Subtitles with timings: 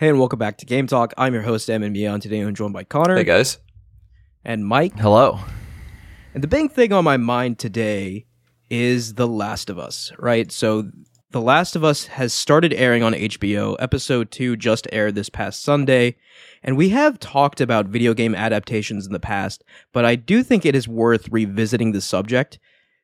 [0.00, 1.12] Hey, and welcome back to Game Talk.
[1.18, 3.58] I'm your host, Em, and beyond today I'm joined by Connor Hey guys.
[4.42, 4.98] and Mike.
[4.98, 5.40] Hello.
[6.32, 8.24] And the big thing on my mind today
[8.70, 10.50] is The Last of Us, right?
[10.50, 10.90] So,
[11.32, 13.76] The Last of Us has started airing on HBO.
[13.78, 16.16] Episode 2 just aired this past Sunday.
[16.62, 20.64] And we have talked about video game adaptations in the past, but I do think
[20.64, 22.58] it is worth revisiting the subject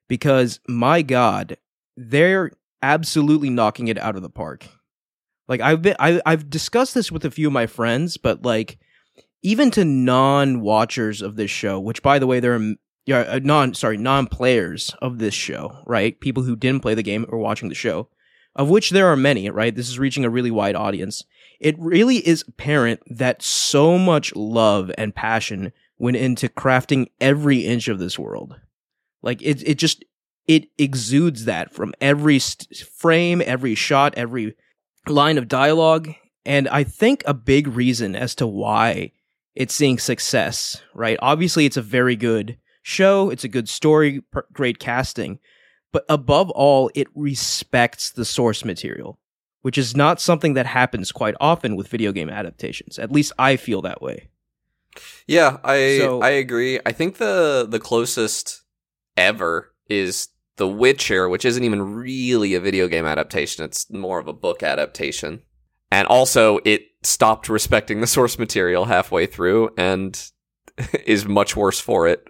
[0.08, 1.58] because, my God,
[1.94, 4.66] they're absolutely knocking it out of the park.
[5.48, 8.78] Like I've been, I, I've discussed this with a few of my friends, but like
[9.42, 12.74] even to non-watchers of this show, which by the way, there are
[13.06, 16.18] yeah, uh, non sorry, non-players of this show, right?
[16.20, 18.08] People who didn't play the game or watching the show,
[18.56, 19.74] of which there are many, right?
[19.74, 21.24] This is reaching a really wide audience.
[21.60, 27.88] It really is apparent that so much love and passion went into crafting every inch
[27.88, 28.56] of this world.
[29.22, 30.04] Like it, it just
[30.48, 34.56] it exudes that from every st- frame, every shot, every
[35.08, 36.08] line of dialogue,
[36.44, 39.12] and I think a big reason as to why
[39.54, 41.18] it's seeing success, right?
[41.22, 45.38] Obviously, it's a very good show, it's a good story, great casting,
[45.92, 49.18] but above all, it respects the source material,
[49.62, 52.98] which is not something that happens quite often with video game adaptations.
[52.98, 54.28] At least I feel that way.
[55.26, 56.80] Yeah, I So- I agree.
[56.86, 58.62] I think the the closest
[59.16, 63.64] ever is The Witcher, which isn't even really a video game adaptation.
[63.64, 65.42] It's more of a book adaptation.
[65.90, 70.18] And also it stopped respecting the source material halfway through and
[71.06, 72.26] is much worse for it.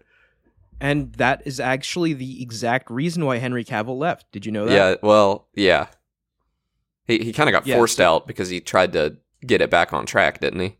[0.80, 4.30] And that is actually the exact reason why Henry Cavill left.
[4.32, 4.74] Did you know that?
[4.74, 5.86] Yeah, well, yeah.
[7.06, 9.16] He he kind of got Yeah, forced so- out because he tried to
[9.46, 10.76] get it back on track, didn't he?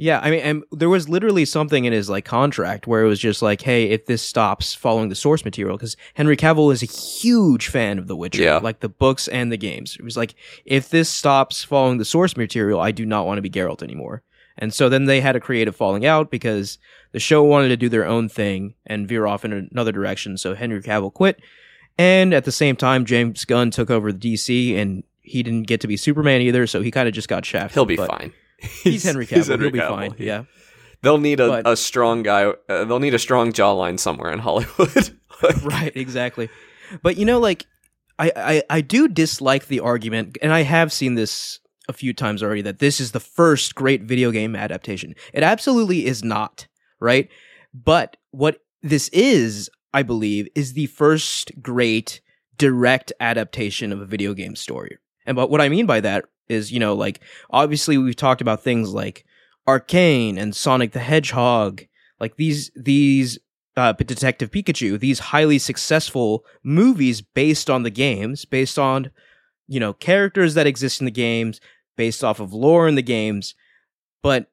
[0.00, 3.18] Yeah, I mean, and there was literally something in his like contract where it was
[3.18, 6.86] just like, hey, if this stops following the source material, because Henry Cavill is a
[6.86, 8.58] huge fan of The Witcher, Yeah.
[8.58, 9.96] like the books and the games.
[9.98, 13.42] It was like, if this stops following the source material, I do not want to
[13.42, 14.22] be Geralt anymore.
[14.56, 16.78] And so then they had a creative falling out because
[17.12, 20.38] the show wanted to do their own thing and veer off in another direction.
[20.38, 21.40] So Henry Cavill quit,
[21.96, 25.80] and at the same time, James Gunn took over the DC, and he didn't get
[25.80, 27.74] to be Superman either, so he kind of just got shafted.
[27.74, 28.32] He'll be But fine.
[28.82, 29.60] He's Henry Cavill.
[29.60, 29.88] He'll be Cavill.
[29.88, 30.14] fine.
[30.18, 30.44] Yeah.
[31.02, 32.44] They'll need a, But- a strong guy.
[32.68, 35.10] Uh, they'll need a strong jawline somewhere in Hollywood.
[35.40, 36.48] Like, right exactly
[37.00, 37.64] but you know like
[38.18, 42.42] I, I i do dislike the argument and i have seen this a few times
[42.42, 46.66] already that this is the first great video game adaptation it absolutely is not
[46.98, 47.28] right
[47.72, 52.20] but what this is i believe is the first great
[52.56, 56.72] direct adaptation of a video game story and but what i mean by that is
[56.72, 57.20] you know like
[57.50, 59.24] obviously we've talked about things like
[59.66, 61.82] arcane and sonic the hedgehog
[62.20, 63.38] like these these
[63.76, 69.12] uh, Detective Pikachu, these highly successful movies based on the games, based on
[69.68, 71.60] you know characters that exist in the games,
[71.96, 73.54] based off of lore in the games,
[74.22, 74.50] but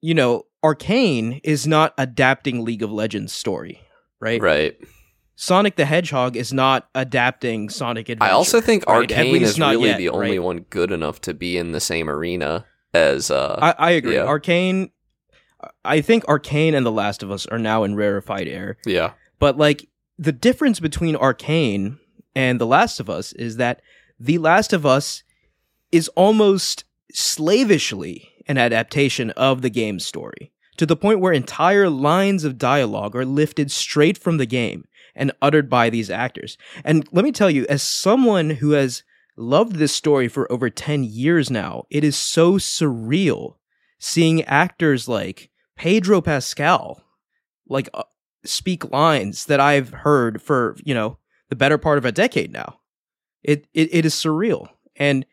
[0.00, 3.80] you know, Arcane is not adapting League of Legends story,
[4.20, 4.40] right?
[4.40, 4.76] right.
[5.36, 8.30] Sonic the Hedgehog is not adapting Sonic Adventure.
[8.30, 9.10] I also think right?
[9.10, 10.42] Arcane is really yet, the only right?
[10.42, 13.30] one good enough to be in the same arena as.
[13.30, 14.14] Uh, I, I agree.
[14.14, 14.24] yeah.
[14.24, 14.90] Arcane.
[15.84, 18.76] I think Arcane and The Last of Us are now in rarefied air.
[18.84, 19.12] yeah.
[19.38, 21.98] But like the difference between Arcane
[22.36, 23.80] and The Last of Us is that
[24.20, 25.22] The Last of Us
[25.90, 32.44] is almost slavishly an adaptation of the game's story to the point where entire lines
[32.44, 36.56] of dialogue are lifted straight from the game and uttered by these actors.
[36.84, 39.02] And let me tell you, as someone who has
[39.36, 43.56] loved this story for over 10 years now, it is so surreal
[43.98, 47.00] seeing actors like Pedro Pascal
[47.68, 48.02] like uh,
[48.44, 52.80] speak lines that I've heard for, you know, the better part of a decade now.
[53.42, 54.68] It, it it is surreal.
[54.96, 55.26] And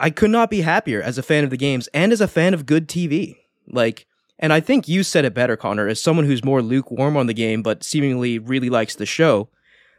[0.00, 2.54] I could not be happier as a fan of the games and as a fan
[2.54, 3.36] of good TV.
[3.66, 4.06] Like
[4.38, 7.34] and I think you said it better, Connor, as someone who's more lukewarm on the
[7.34, 9.48] game but seemingly really likes the show.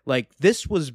[0.06, 0.92] Like this was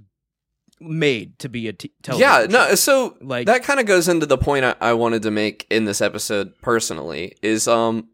[0.81, 2.31] made to be a t- television.
[2.31, 2.75] Yeah, no.
[2.75, 5.85] So Like- that kind of goes into the point I, I wanted to make in
[5.85, 7.37] this episode personally.
[7.43, 8.08] Is um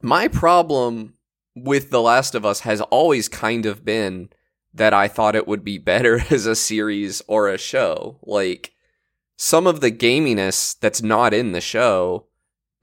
[0.00, 1.14] my problem
[1.54, 4.30] with The Last of Us has always kind of been
[4.74, 8.18] that I thought it would be better as a series or a show.
[8.22, 8.72] Like
[9.36, 12.26] some of the gaminess that's not in the show,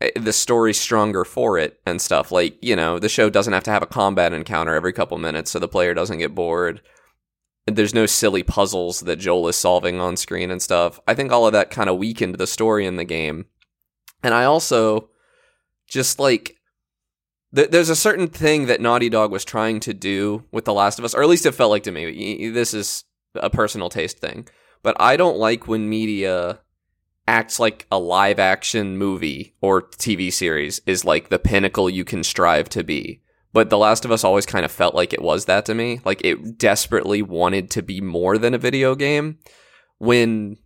[0.01, 2.31] Eh, the story's stronger for it and stuff.
[2.31, 5.51] Like, you know, the show doesn't have to have a combat encounter every couple minutes
[5.51, 6.81] so the player doesn't get bored.
[7.67, 10.99] There's no silly puzzles that Joel is solving on screen and stuff.
[11.07, 13.45] I think all of that kind of weakened the story in the game.
[14.23, 15.09] And I also
[15.87, 16.57] just like
[17.53, 20.99] th- there's a certain thing that Naughty Dog was trying to do with The Last
[20.99, 22.49] of Us, or at least it felt like to me.
[22.49, 23.03] This is
[23.35, 24.47] a personal taste thing,
[24.81, 26.59] but I don't like when media
[27.29, 32.23] acts like a live action movie or TV series is like the pinnacle you can
[32.23, 33.21] strive to be.
[33.53, 36.01] But The Last of Us always kind of felt like it was that to me.
[36.03, 39.37] Like it desperately wanted to be more than a video game
[39.99, 40.57] when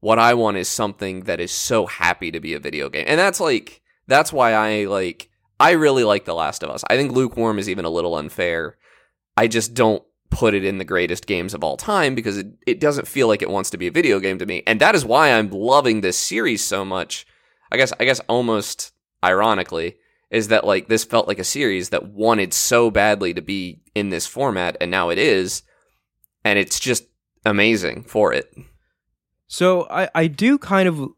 [0.00, 3.04] what I want is something that is so happy to be a video game.
[3.06, 5.30] And that's like that's why I like
[5.60, 6.82] I really like The Last of Us.
[6.90, 8.76] I think lukewarm is even a little unfair.
[9.36, 10.02] I just don't
[10.38, 13.42] put it in the greatest games of all time because it, it doesn't feel like
[13.42, 14.62] it wants to be a video game to me.
[14.68, 17.26] And that is why I'm loving this series so much.
[17.72, 18.92] I guess I guess almost
[19.24, 19.96] ironically
[20.30, 24.10] is that like this felt like a series that wanted so badly to be in
[24.10, 25.62] this format and now it is
[26.44, 27.04] and it's just
[27.44, 28.54] amazing for it.
[29.48, 31.08] So I, I do kind of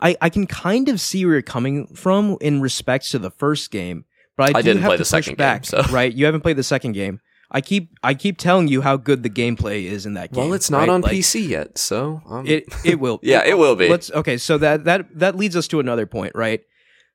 [0.00, 3.70] I, I can kind of see where you're coming from in respects to the first
[3.70, 4.04] game,
[4.36, 6.12] but I, I didn't play the second game, so- right?
[6.12, 7.20] You haven't played the second game.
[7.54, 10.44] I keep I keep telling you how good the gameplay is in that game.
[10.44, 10.88] Well, it's not right?
[10.88, 13.18] on Like, PC yet, so um, It it will.
[13.18, 13.28] Be.
[13.30, 13.88] Yeah, it will be.
[13.88, 14.36] Let's okay.
[14.38, 16.62] So that that that leads us to another point, right?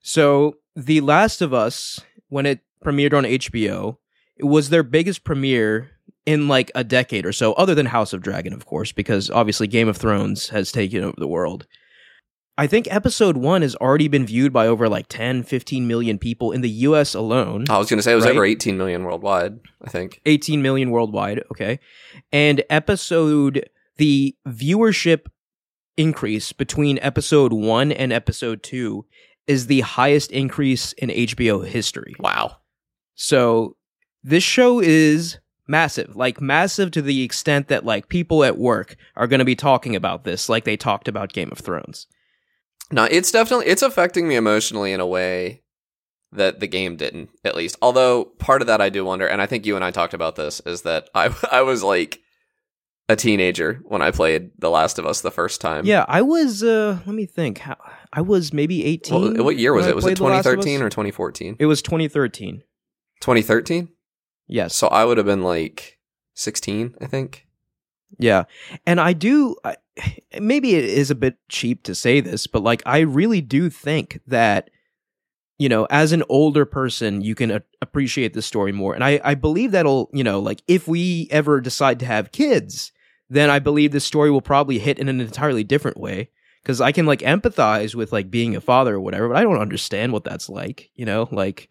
[0.01, 1.99] So The Last of Us,
[2.29, 3.97] when it premiered on HBO,
[4.37, 5.91] it was their biggest premiere
[6.25, 9.67] in like a decade or so, other than House of Dragon, of course, because obviously
[9.67, 11.67] Game of Thrones has taken over the world.
[12.59, 16.51] I think episode one has already been viewed by over like 10, 15 million people
[16.51, 17.63] in the US alone.
[17.69, 18.33] I was going to say it was Right?
[18.33, 20.19] over 18 million worldwide, I think.
[20.25, 21.41] 18 million worldwide.
[21.51, 21.79] Okay.
[22.33, 25.27] And episode, the viewership
[25.95, 29.05] increase between episode one and episode two
[29.47, 32.13] is the highest increase in HBO history.
[32.19, 32.57] Wow.
[33.15, 33.77] So
[34.21, 39.27] this show is massive, like massive to the extent that like people at work are
[39.27, 42.05] going to be talking about this like they talked about Game of Thrones.
[42.91, 45.61] No, it's definitely it's affecting me emotionally in a way
[46.31, 47.77] that the game didn't, at least.
[47.81, 50.35] Although part of that I do wonder, and I think you and I talked about
[50.35, 52.19] this, is that I I was like
[53.07, 55.85] a teenager when I played The Last of Us the first time.
[55.85, 57.59] Yeah, I was uh let me think.
[57.59, 57.77] How,
[58.11, 59.35] I was maybe 18.
[59.35, 59.95] Well, what year was it?
[59.95, 61.57] Was it played The Last of 2013 or 2014?
[61.59, 62.63] It was 2013.
[63.21, 63.89] 2013?
[64.47, 64.75] Yes.
[64.75, 65.99] So I would have been like
[66.35, 67.45] 16, I think.
[68.17, 68.45] Yeah.
[68.85, 69.75] And I do I,
[70.39, 74.21] maybe it is a bit cheap to say this, but like I really do think
[74.27, 74.69] that
[75.57, 78.95] you know, as an older person, you can a- appreciate the story more.
[78.95, 82.93] And I I believe that'll, you know, like if we ever decide to have kids,
[83.29, 86.29] then I believe the story will probably hit in an entirely different way
[86.63, 89.59] cuz I can like empathize with like being a father or whatever, but I don't
[89.59, 91.27] understand what that's like, you know?
[91.31, 91.69] Like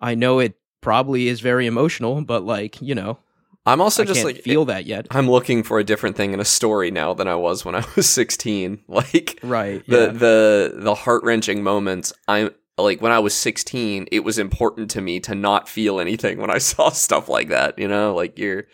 [0.00, 3.18] I know it probably is very emotional, but like, you know,
[3.66, 5.06] I'm also I just can't like feel that yet.
[5.10, 7.84] I'm looking for a different thing in a story now than I was when I
[7.96, 8.80] was 16.
[8.88, 9.84] Like Right.
[9.86, 10.06] the yeah.
[10.06, 12.12] the the heart wrenching moments.
[12.26, 16.38] I'm like when I was 16, it was important to me to not feel anything
[16.38, 17.78] when I saw stuff like that.
[17.78, 18.64] You know, like you're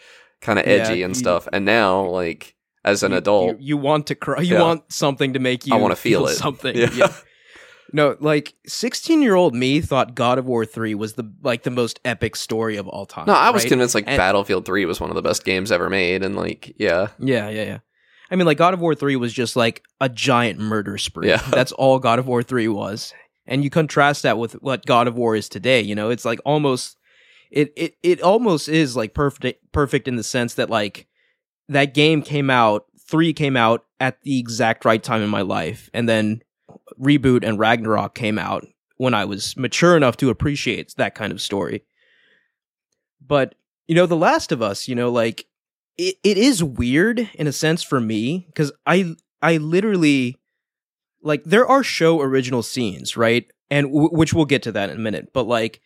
[0.40, 1.48] kind of Yeah, edgy and you- stuff.
[1.52, 2.54] And now, like
[2.84, 4.42] as an You- adult, you, you want to cry.
[4.42, 4.62] You Yeah.
[4.62, 5.74] want something to make you.
[5.74, 6.34] I wanna feel it.
[6.34, 6.76] Something.
[6.94, 7.12] Yeah.
[7.92, 12.34] No, like sixteen-year-old me thought God of War three was the like the most epic
[12.36, 13.26] story of all time.
[13.26, 13.68] no, I was right?
[13.70, 16.74] convinced like And- Battlefield 3 was one of the best games ever made, and like
[16.78, 17.78] yeah, Yeah, yeah, yeah.
[18.30, 21.28] I mean, like God of War three was just like a giant murder spree.
[21.28, 21.42] Yeah.
[21.50, 23.12] That's all God of War three was.
[23.46, 25.82] And you contrast that with what God of War is today.
[25.82, 26.96] You know, it's like almost
[27.50, 31.06] it it it almost is like perfect perfect in the sense that like
[31.68, 35.90] that game came out three came out at the exact right time in my life,
[35.92, 36.40] and then
[37.00, 38.66] reboot and Ragnarok came out
[38.96, 41.84] when I was mature enough to appreciate that kind of story.
[43.26, 43.54] But
[43.86, 45.46] you know, The Last of Us, you know, like
[45.98, 50.36] it, it is weird in a sense for me because I I literally
[51.22, 53.46] like there are show original scenes, right?
[53.70, 55.80] And w- which we'll get to that in a minute, but like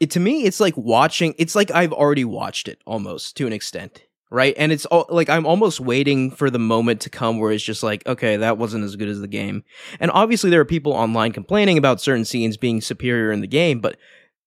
[0.00, 3.52] it to me it's like watching it's like I've already watched it almost to an
[3.52, 4.02] extent,
[4.34, 4.54] right?
[4.58, 7.84] And it's all like I'm almost waiting for the moment to come where it's just
[7.84, 9.62] like, okay, that wasn't as good as the game.
[10.00, 13.80] And obviously there are people online complaining about certain scenes being superior in the game,
[13.80, 13.96] but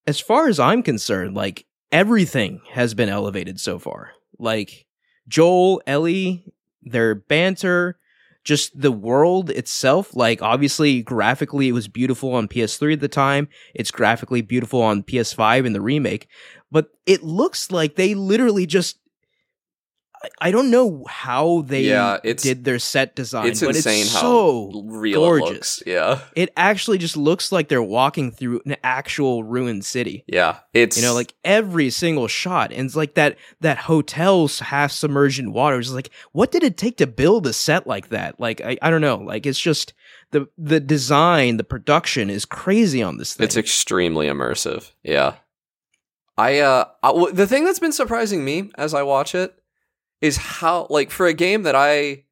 [0.06, 4.10] as far as I'm concerned, like everything has been elevated so far.
[4.38, 4.86] Like
[5.26, 6.44] Joel, Ellie,
[6.82, 7.98] their banter,
[8.44, 10.14] just the world itself.
[10.14, 13.48] Like obviously graphically it was beautiful on PS3 at the time.
[13.74, 16.28] It's graphically beautiful on PS5 in the remake,
[16.70, 18.98] but it looks like they literally just
[20.40, 24.20] I- don't know how they Yeah, did their set design, it's but insane it's how
[24.20, 25.48] so real gorgeous.
[25.48, 25.82] it looks.
[25.86, 30.24] Yeah, it actually just looks like they're walking through an actual ruined city.
[30.26, 34.90] yeah, it's You know, like every single shot, and it's like that that hotel's half
[34.92, 35.78] submerged in water.
[35.78, 38.40] It's like, what did it take to build a set like that?
[38.40, 39.16] Like, I, I don't know.
[39.18, 39.94] Like, it's just
[40.32, 43.44] the the design, the production is crazy on this thing.
[43.44, 44.90] It's extremely immersive.
[45.02, 45.34] Yeah.
[46.36, 49.54] I uh I, the thing that's been surprising me as I watch it
[50.20, 52.24] is how like for a game that I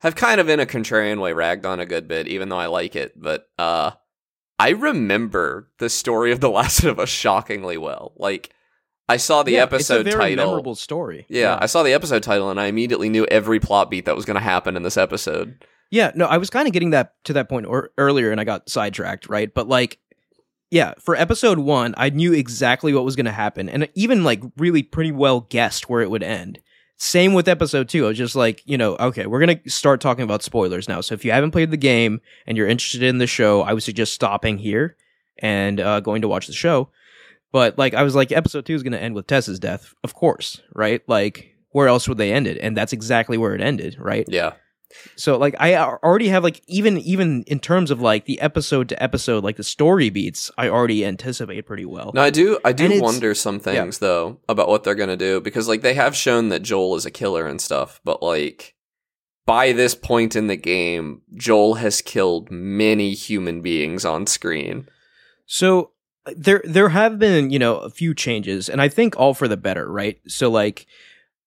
[0.00, 2.66] have kind of in a contrarian way ragged on a good bit, even though I
[2.66, 3.12] like it.
[3.20, 3.92] But uh,
[4.58, 8.12] I remember the story of The Last of Us shockingly well.
[8.16, 8.50] Like,
[9.08, 10.46] I saw the Yeah, episode it's a very title.
[10.46, 11.26] memorable story.
[11.28, 14.24] Yeah, I saw the episode title and I immediately knew every plot beat that was
[14.24, 15.64] going to happen in this episode.
[15.90, 18.44] Yeah, no, I was kind of getting that to that point or, earlier, and I
[18.44, 19.52] got sidetracked, right?
[19.52, 19.98] But like,
[20.70, 24.42] yeah, for episode one, I knew exactly what was going to happen, and even like
[24.56, 26.60] really pretty well guessed where it would end.
[26.96, 28.04] Same with episode two.
[28.04, 31.00] I was just like, you know, okay, we're gonna start talking about spoilers now.
[31.00, 33.82] So if you haven't played the game and you're interested in the show, I would
[33.82, 34.96] suggest stopping here
[35.38, 36.90] and uh, going to watch the show.
[37.52, 40.60] But like, I was like, episode two is gonna end with Tess's death, of course,
[40.74, 41.02] right?
[41.08, 42.58] Like, where else would they end it?
[42.58, 44.24] And that's exactly where it ended, right?
[44.28, 44.52] Yeah.
[45.16, 49.02] So like I already have like even even in terms of like the episode to
[49.02, 52.12] episode like the story beats I already anticipate pretty well.
[52.14, 52.58] No, I do.
[52.64, 55.94] I do it's- wonder some things though about what they're gonna do because like they
[55.94, 58.74] have shown that Joel is a killer and stuff, but like
[59.46, 64.88] by this point in the game, Joel has killed many human beings on screen.
[65.46, 65.90] So
[66.34, 69.58] there there have been, you know, a few changes and I think all for the
[69.58, 70.18] better, right?
[70.26, 70.86] So like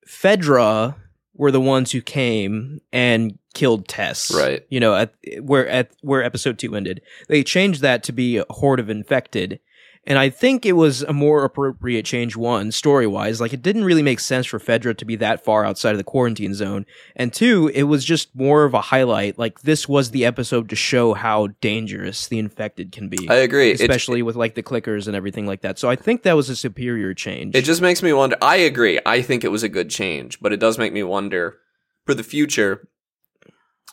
[0.08, 0.96] Fedra
[1.38, 4.34] were the ones who came and killed Tess.
[4.34, 4.66] Right.
[4.70, 7.02] You know, at where at where episode 2 ended.
[7.28, 9.60] They changed that to be a horde of infected.
[10.08, 13.42] And I think it was a more appropriate change one, story wise.
[13.42, 16.04] Like it didn't really make sense for Fedra to be that far outside of the
[16.06, 16.86] quarantine zone.
[17.16, 19.38] And two, it was just more of a highlight.
[19.38, 23.72] Like this was the episode to show how dangerous the infected can be I agree.
[23.72, 25.78] It- especially with like the clickers and everything like that.
[25.78, 27.54] So I think that was a superior change.
[27.56, 28.38] It just makes me wonder.
[28.42, 29.00] I agree.
[29.06, 31.58] I think it was a good change, but it does make me wonder
[32.06, 32.88] for the future.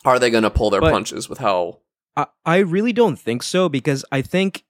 [0.05, 1.79] Are they going to pull their But- punches with how?
[2.17, 4.63] I, I really don't think so because I think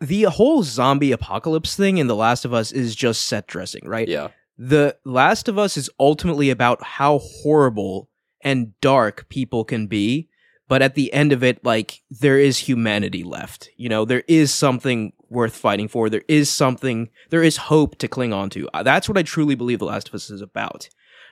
[0.00, 4.08] the whole zombie apocalypse thing in The Last of Us is just set dressing, right?
[4.08, 4.28] Yeah,
[4.58, 8.08] The Last of Us is ultimately about how horrible
[8.42, 10.28] and dark people can be,
[10.68, 13.68] but at the end of it, like there is humanity left.
[13.76, 16.08] You know, there is something worth fighting for.
[16.08, 18.68] There is something, there is hope to cling on to.
[18.72, 20.88] Uh, That's what I truly believe The Last of Us is about,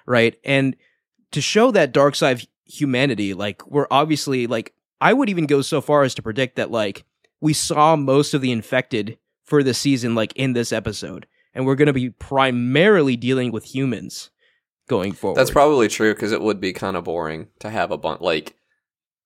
[0.06, 0.36] right?
[0.44, 0.76] And
[1.30, 5.62] to show that dark side of humanity, like we're obviously like I would even go
[5.62, 7.04] so far as to predict that like
[7.40, 11.74] we saw most of the infected for the season like in this episode and we're
[11.74, 14.30] going to be primarily dealing with humans
[14.88, 15.36] going forward.
[15.38, 18.54] that's probably true because it would be kind of boring to have a bunch like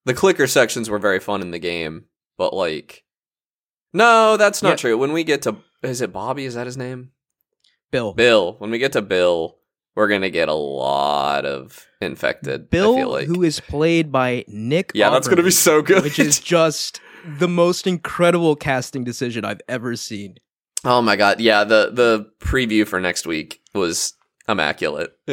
[0.04, 3.04] the clicker sections were very fun in the game, but like
[3.92, 4.76] no, that's not Yeah.
[4.76, 4.98] true.
[4.98, 6.44] When we get to is it Bobby?
[6.44, 7.10] Is that his name?
[7.90, 8.12] Bill.
[8.14, 8.54] Bill.
[8.58, 9.58] When we get to Bill,
[9.94, 12.62] we're gonna get a lot of infected.
[12.62, 13.26] I Bill, feel like.
[13.26, 14.92] who is played by Nick.
[14.94, 16.02] yeah, that's gonna be so good.
[16.04, 20.36] which is just the most incredible casting decision I've ever seen.
[20.84, 21.64] oh my god, yeah.
[21.64, 24.14] The the preview for next week was
[24.48, 25.16] immaculate.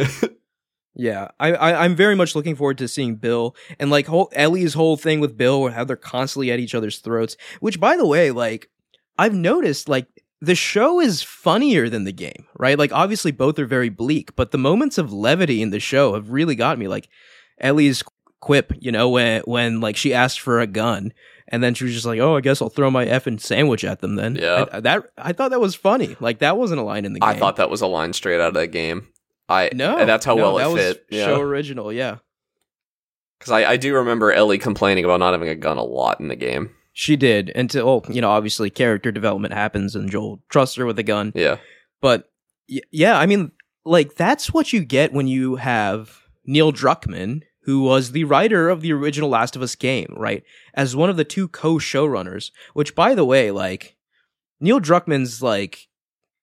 [0.96, 4.74] Yeah, I, I I'm very much looking forward to seeing Bill and like whole Ellie's
[4.74, 7.38] whole thing with Bill, how they're constantly at each other's throats.
[7.62, 8.70] Which, by the way, like
[9.18, 10.08] I've noticed, like
[10.42, 12.78] the show is funnier than the game, right?
[12.78, 16.32] Like obviously both are very bleak, but the moments of levity in the show have
[16.32, 16.90] really got me.
[16.90, 17.08] Like
[17.62, 18.04] Ellie's
[18.42, 21.14] quip, you know, when when like she asked for a gun.
[21.52, 24.02] And then she was just like, "Oh, I guess I'll throw my effing sandwich at
[24.02, 24.66] them." Then, Yeah.
[24.72, 26.16] I, uh, that I thought that was funny.
[26.20, 27.28] Like that wasn't a line in the game.
[27.28, 29.08] I thought that was a line straight out of the game.
[29.50, 31.06] I no, and that's how no, well that it was fit.
[31.10, 32.18] Yeah, Show original, yeah.
[33.40, 36.28] because I, I do remember Ellie complaining about not having a gun a lot in
[36.28, 36.70] the game.
[36.94, 41.00] She did until well, you know, obviously character development happens and Joel trusts her with
[41.00, 41.32] a gun.
[41.34, 41.58] Yeah,
[42.02, 42.30] But
[42.70, 43.52] y- yeah, I mean,
[43.86, 48.82] like that's what you get when you have Neil Druckmann, who was the writer of
[48.82, 52.50] the original Last of Us game, right, as one of the two co-showrunners.
[52.74, 53.96] Which, by the way, like
[54.60, 55.88] Neil Druckmann's like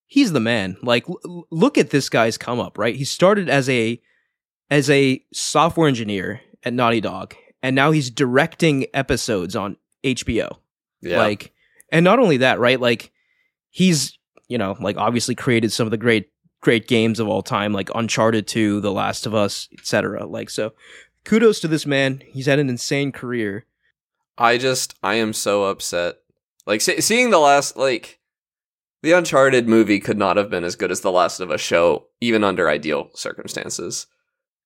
[0.07, 0.77] he's the man.
[0.85, 2.95] Like, l- look at this guy's come up, right?
[2.95, 4.01] He started as a
[4.71, 10.59] as a software engineer at Naughty Dog, and now he's directing episodes on HBO.
[11.01, 11.19] yeah.
[11.19, 11.53] Like,
[11.91, 12.81] and not only that, right?
[12.81, 13.11] Like,
[13.71, 14.17] he's
[14.47, 16.31] you know, like obviously created some of the great
[16.61, 20.27] great games of all time, like Uncharted 2, The Last of Us, etc.
[20.27, 20.73] Like, so
[21.27, 22.23] kudos to this man.
[22.27, 23.67] He's had an insane career.
[24.39, 26.17] I just I am so upset.
[26.67, 28.19] Like see- seeing the last like
[29.03, 32.07] the Uncharted movie could not have been as good as the Last of Us show,
[32.21, 34.07] even under ideal circumstances.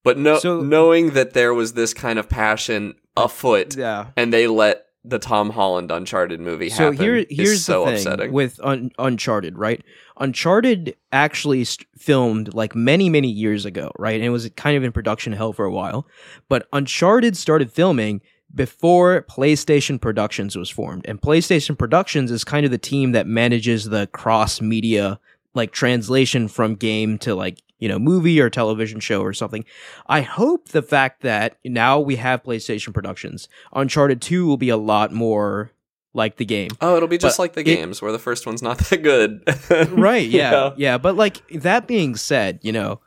[0.04, 4.08] But no, So- knowing that there was this kind of passion afoot, Yeah.
[4.16, 7.96] and they let the Tom Holland Uncharted movie So here, is here's so the thing
[7.98, 8.32] upsetting.
[8.32, 9.82] with Un- Uncharted, right?
[10.18, 14.16] Uncharted actually st- filmed like many, many years ago, right?
[14.16, 16.06] And it was kind of in production hell for a while.
[16.48, 18.20] But Uncharted started filming
[18.54, 21.06] before PlayStation Productions was formed.
[21.06, 25.18] And PlayStation Productions is kind of the team that manages the cross media,
[25.54, 29.64] like translation from game to like you know, movie or television show or something.
[30.06, 34.76] I hope the fact that now we have PlayStation productions, Uncharted 2 will be a
[34.76, 35.72] lot more
[36.14, 36.70] like the game.
[36.80, 39.02] Oh, it'll be just But like the it- games where the first one's not that
[39.02, 39.42] good.
[39.98, 40.70] right, You yeah.
[40.76, 43.00] Yeah, but like that being said, you know,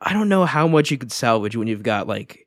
[0.00, 2.46] I don't know how much you could salvage when you've got like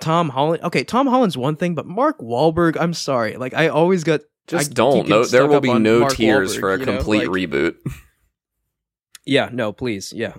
[0.00, 0.62] Tom Holland.
[0.62, 3.36] Okay, Tom Holland's one thing, but Mark Wahlberg, I'm sorry.
[3.36, 5.08] Like I always got Just I don't.
[5.08, 7.74] No, there will be no Mark tears Wahlberg, for a you know, complete like- reboot.
[9.24, 10.12] Yeah, no, please.
[10.16, 10.34] Yeah.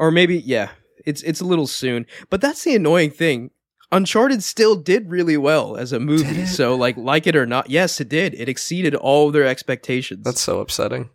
[0.00, 0.70] Or maybe yeah,
[1.06, 2.06] it's it's a little soon.
[2.28, 3.50] But that's the annoying thing.
[3.92, 6.46] Uncharted still did really well as a movie.
[6.46, 8.34] So like like it or not, yes, it did.
[8.34, 10.24] It exceeded all of their expectations.
[10.24, 11.10] That's so upsetting.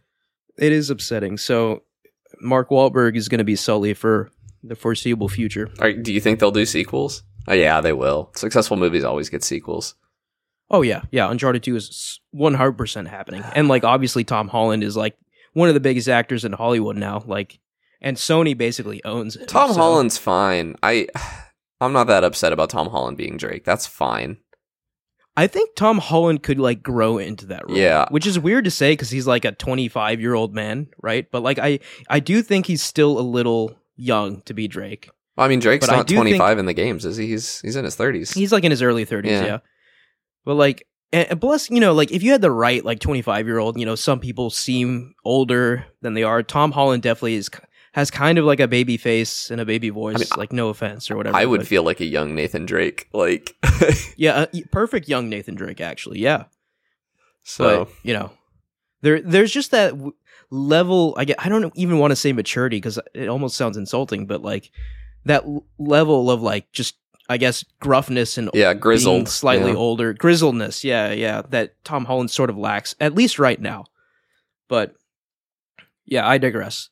[0.57, 1.37] it is upsetting.
[1.37, 1.83] So
[2.41, 4.29] Mark Wahlberg is going to be Sully for
[4.63, 5.69] the foreseeable future.
[5.79, 7.23] Are, do you think they'll do sequels?
[7.47, 8.31] Oh, yeah, they will.
[8.35, 9.95] Successful movies always get sequels.
[10.71, 11.29] Oh yeah, yeah.
[11.29, 15.15] Uncharted Two is one hundred percent happening, and like obviously Tom Holland is like
[15.53, 17.23] one of the biggest actors in Hollywood now.
[17.27, 17.59] Like,
[18.01, 19.47] and Sony basically owns it.
[19.47, 20.75] Tom so- Holland's fine.
[20.83, 21.07] I
[21.81, 23.65] I'm not that upset about Tom Holland being Drake.
[23.65, 24.37] That's fine.
[25.37, 27.77] I think Tom Holland could like grow into that role.
[27.77, 28.05] Yeah.
[28.09, 31.29] which is weird to say because he's like a twenty-five year old man, right?
[31.29, 35.09] But like I, I do think he's still a little young to be Drake.
[35.35, 37.27] Well, I mean, Drake's But not do 25 in the games, is he?
[37.27, 38.33] He's he's in his 30s.
[38.33, 39.45] He's like in his early thirties, Yeah.
[39.45, 39.57] yeah.
[40.45, 43.57] But like, and plus, you know, like if you had the right like twenty-five year
[43.59, 46.43] old, you know, some people seem older than they are.
[46.43, 47.49] Tom Holland definitely is
[47.95, 50.19] has kind of like a baby face and a baby voice.
[50.19, 51.37] mean, like, no offense or whatever.
[51.37, 53.07] I would but- feel like a young Nathan Drake.
[53.13, 53.55] Like,
[54.17, 56.19] yeah, perfect young Nathan Drake, actually.
[56.19, 56.43] Yeah.
[57.43, 58.31] so but you know
[59.01, 60.13] there there's just that w-
[60.49, 64.25] level i get i don't even want to say maturity because it almost sounds insulting
[64.25, 64.71] but like
[65.25, 66.95] that l- level of like just
[67.29, 69.77] i guess gruffness and yeah, grizzled, slightly yeah.
[69.77, 73.85] older grizzledness yeah yeah that tom holland sort of lacks at least right now
[74.67, 74.95] but
[76.05, 76.89] yeah i digress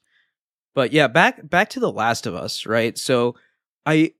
[0.73, 3.36] but yeah back back to the last of us right so
[3.86, 4.12] i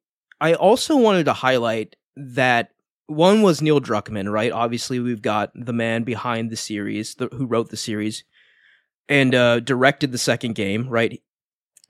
[0.42, 2.70] i also wanted to highlight that
[3.08, 4.52] one was Neil Druckmann, right?
[4.52, 8.24] Obviously, we've got the man behind the series, the, who wrote the series
[9.10, 11.22] and uh, directed the second game, right?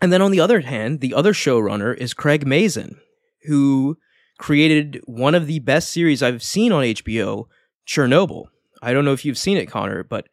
[0.02, 2.98] And then on the other hand, the other showrunner is Craig Mazin,
[3.44, 3.98] who
[4.40, 7.46] created one of the best series I've seen on HBO,
[7.88, 8.46] Chernobyl.
[8.82, 10.28] I don't know if you've seen it, Connor, but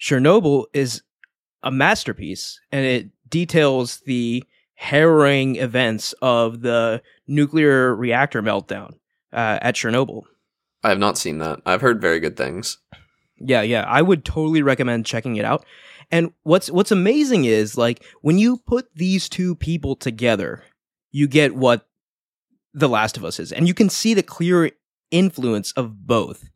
[0.00, 1.02] Chernobyl is
[1.62, 8.92] a masterpiece and it details the harrowing events of the nuclear reactor meltdown
[9.32, 10.22] uh, at Chernobyl.
[10.84, 11.60] I have not seen that.
[11.66, 12.78] I've heard very good things.
[13.38, 15.64] Yeah, yeah, I would totally recommend checking it out.
[16.10, 20.64] And what's what's amazing is like when you put these two people together,
[21.10, 21.86] you get what
[22.72, 24.70] The Last of Us is, and you can see the clear
[25.10, 26.48] influence of both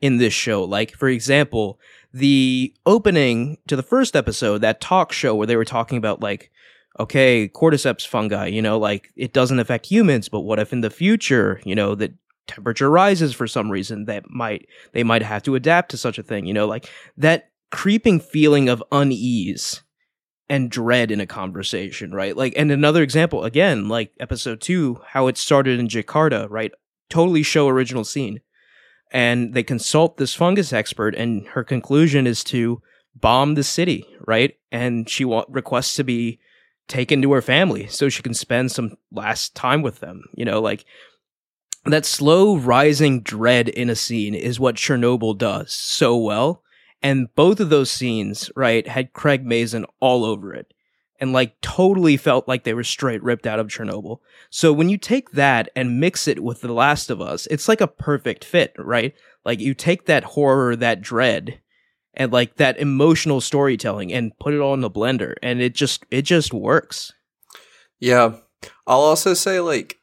[0.00, 0.64] in this show.
[0.64, 1.78] Like for example,
[2.14, 6.50] the opening to the first episode, that talk show where they were talking about like
[7.00, 10.90] okay, cordyceps fungi, you know, like it doesn't affect humans, but what if in the
[10.90, 12.14] future, you know, the
[12.46, 16.22] temperature rises for some reason that might they might have to adapt to such a
[16.22, 19.82] thing, you know, like that creeping feeling of unease
[20.48, 22.36] and dread in a conversation, right?
[22.36, 26.72] Like and another example again, like episode 2, how it started in Jakarta, right?
[27.10, 28.40] Totally show original scene.
[29.14, 32.82] And they consult this fungus expert and her conclusion is to
[33.14, 34.56] bomb the city, right?
[34.72, 36.40] And she wa- requests to be
[36.88, 40.24] taken to her family so she can spend some last time with them.
[40.34, 40.84] You know, like
[41.84, 46.64] that slow rising dread in a scene is what Chernobyl does so well.
[47.00, 50.73] And both of those scenes, right, had Craig Mazin all over it
[51.20, 54.18] and like totally felt like they were straight ripped out of Chernobyl.
[54.50, 57.80] So when you take that and mix it with The Last of Us, it's like
[57.80, 59.14] a perfect fit, right?
[59.44, 61.60] Like you take that horror, that dread,
[62.14, 66.04] and like that emotional storytelling and put it all in the blender and it just
[66.10, 67.12] it just works.
[68.00, 68.36] Yeah.
[68.86, 69.98] I'll also say like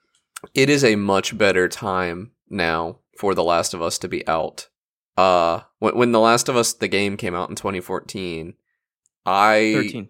[0.53, 4.67] it is a much better time now for The Last of Us to be out.
[5.17, 8.55] Uh when when The Last of Us the game came out in 2014,
[9.25, 10.09] I 13.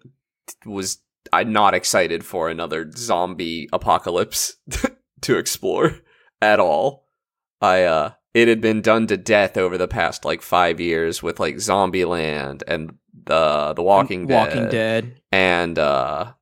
[0.66, 0.98] Was
[1.32, 4.56] I not excited for another zombie apocalypse
[5.22, 5.96] to explore
[6.40, 7.06] at all.
[7.60, 11.38] I uh it had been done to death over the past like 5 years with
[11.38, 15.20] like Zombieland and the The Walking Dead Walking Dead.
[15.30, 16.32] and uh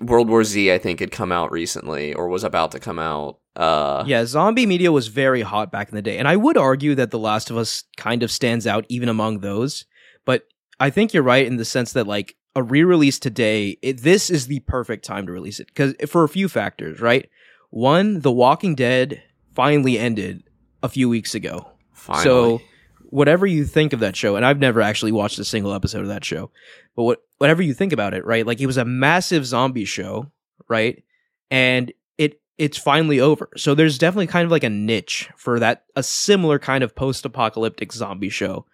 [0.00, 3.40] World War Z I think had come out recently or was about to come out.
[3.56, 6.18] Uh Yeah, zombie media was very hot back in the day.
[6.18, 9.40] And I would argue that The Last of Us kind of stands out even among
[9.40, 9.84] those.
[10.24, 10.44] But
[10.78, 14.30] I think you're right in the sense that, like, a re release today, it, this
[14.30, 15.68] is the perfect time to release it.
[15.68, 17.28] Because for a few factors, right?
[17.70, 19.22] One, The Walking Dead
[19.54, 20.42] finally ended
[20.82, 21.68] a few weeks ago.
[21.92, 22.24] finally.
[22.24, 22.62] So
[23.04, 26.08] whatever you think of that show, and I've never actually watched a single episode of
[26.08, 26.50] that show,
[26.96, 28.46] but what whatever you think about it, right?
[28.46, 30.30] Like it was a massive zombie show,
[30.68, 31.02] right?
[31.50, 33.48] And it it's finally over.
[33.56, 37.92] So there's definitely kind of like a niche for that a similar kind of post-apocalyptic
[37.92, 38.66] zombie show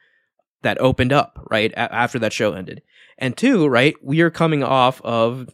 [0.62, 1.72] that opened up, right?
[1.72, 2.82] A- after that show ended.
[3.18, 3.94] And two, right?
[4.02, 5.48] We are coming off of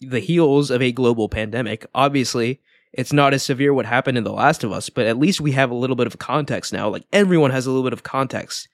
[0.00, 1.86] the heels of a global pandemic.
[1.94, 2.60] Obviously,
[2.92, 5.52] it's not as severe what happened in The Last of Us, but at least we
[5.52, 6.88] have a little bit of context now.
[6.88, 8.68] Like everyone has a little bit of context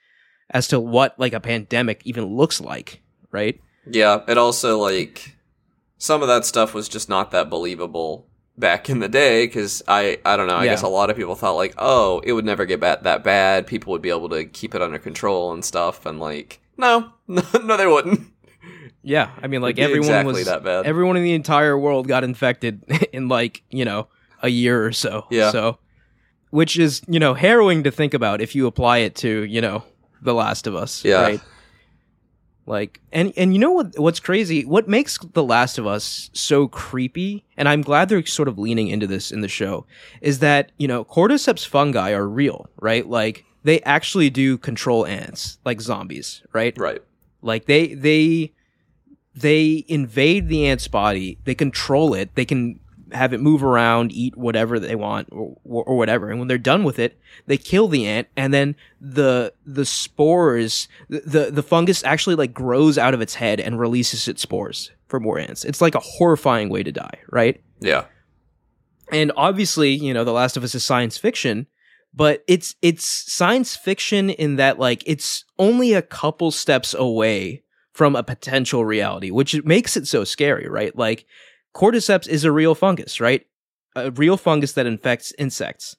[0.51, 3.61] as to what like a pandemic even looks like, right?
[3.87, 5.37] Yeah, it also like
[5.97, 8.27] some of that stuff was just not that believable
[8.61, 10.73] back in the day because I I don't know I Yeah.
[10.73, 13.67] guess a lot of people thought like oh it would never get bad, that bad
[13.67, 17.43] people would be able to keep it under control and stuff and like no no,
[17.65, 18.21] no they wouldn't
[19.03, 20.87] Yeah, I mean like everyone exactly was that bad.
[20.87, 24.09] everyone in the entire world got infected in like, you know,
[24.43, 25.27] a year or so.
[25.31, 25.51] Yeah.
[25.51, 25.79] So
[26.51, 29.85] which is, you know, harrowing to think about if you apply it to, you know,
[30.21, 31.23] The Last of Us, Yeah.
[31.23, 31.41] right?
[32.71, 34.65] Like and and you know what what's crazy?
[34.65, 38.87] What makes The Last of Us so creepy, and I'm glad they're sort of leaning
[38.87, 39.87] into this in the show,
[40.21, 43.05] is that, you know, cordyceps fungi are real, right?
[43.05, 46.79] Like they actually do control ants like zombies, right?
[46.79, 47.03] right
[47.43, 48.53] Like they they
[49.35, 52.80] they invade the ant's body, they control it, they can
[53.13, 56.31] have it move around, eat whatever they want or, or whatever.
[56.31, 60.89] And when they're done with it, they kill the ant and then the the spores
[61.09, 64.91] the, the the fungus actually like grows out of its head and releases its spores
[65.09, 65.65] for more ants.
[65.65, 67.61] It's like a horrifying way to die, right?
[67.81, 68.05] yeah
[69.11, 71.67] and obviously you know the last of us is science fiction
[72.15, 78.15] but it's it's science fiction in that like it's only a couple steps away from
[78.15, 81.27] a potential reality which makes it so scary right like
[81.75, 83.47] cordyceps is a real fungus right
[83.97, 85.97] a real fungus that infects insects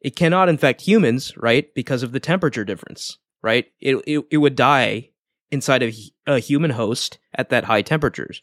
[0.00, 4.56] it cannot infect humans right because of the temperature difference right it it, it would
[4.56, 5.08] die
[5.50, 5.94] inside of
[6.26, 8.42] a human host at that high temperatures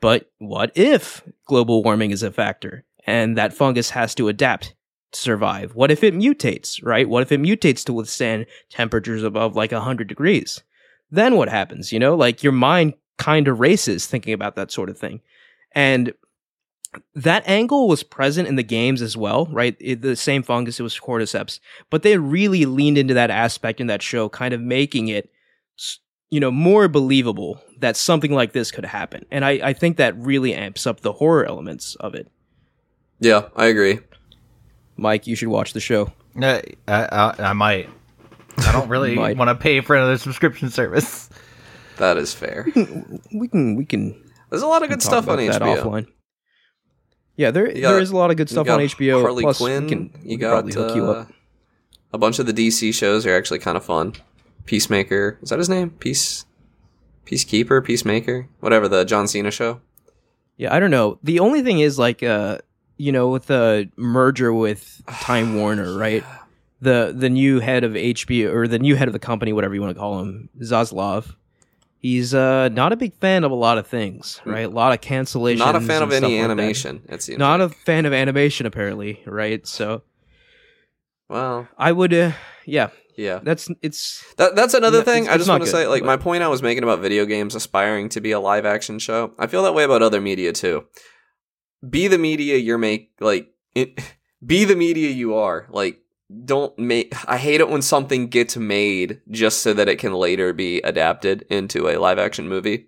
[0.00, 4.74] but what if global warming is a factor and that fungus has to adapt
[5.12, 5.74] to survive?
[5.74, 7.08] What if it mutates, right?
[7.08, 10.62] What if it mutates to withstand temperatures above like 100 degrees?
[11.10, 11.92] Then what happens?
[11.92, 15.20] You know, like your mind kind of races thinking about that sort of thing.
[15.72, 16.12] And
[17.14, 19.76] that angle was present in the games as well, right?
[19.80, 23.86] It, the same fungus, it was cordyceps, but they really leaned into that aspect in
[23.86, 25.30] that show, kind of making it,
[26.30, 29.24] you know, more believable that something like this could happen.
[29.30, 32.28] And I, I think that really amps up the horror elements of it.
[33.20, 34.00] yeah I agree
[34.96, 36.12] Mike, you should watch the show.
[36.40, 37.88] Uh, I, I, I might.
[38.58, 41.30] I don't really want to pay for another subscription service.
[41.96, 42.66] that is fair
[43.32, 46.06] We can we can there's a lot of good stuff on HBO offline.
[47.36, 49.22] Yeah, there got- there is a lot of good stuff on HBO.
[49.22, 51.32] Harley Plus, Quinn we can, we you got probably hook you uh, up.
[52.12, 54.14] a bunch of the DC shows are actually kind of fun
[54.66, 56.44] Peacemaker is that his name Peace
[57.26, 59.80] Peacekeeper Peacemaker whatever the John Cena show
[60.56, 61.18] Yeah, I don't know.
[61.22, 62.58] The only thing is like uh
[62.98, 66.22] you know, with the merger with Time Warner, right?
[66.82, 69.80] The the new head of HBO or the new head of the company, whatever you
[69.80, 71.34] want to call him, Zaslav.
[72.02, 74.64] He's uh not a big fan of a lot of things, right?
[74.64, 75.58] A lot of cancellations.
[75.58, 76.44] Not a fan of any like that.
[76.44, 77.02] animation.
[77.08, 77.70] It seems Not like.
[77.72, 79.66] a fan of animation, apparently, right?
[79.66, 80.02] So
[81.28, 82.32] well, I would, uh,
[82.64, 83.40] yeah, yeah.
[83.42, 85.28] that's it's That that's another No, thing.
[85.28, 87.54] I just want to say, like but- my point I was making about video games
[87.54, 89.32] aspiring to be a live action show.
[89.38, 90.86] I feel that way about other media too.
[91.88, 93.98] Be the media you're make like it,
[94.44, 95.66] be the media you are.
[95.70, 95.98] Like
[96.44, 97.14] don't make.
[97.28, 101.42] I hate it when something gets made just so that it can later be adapted
[101.50, 102.86] into a live action movie.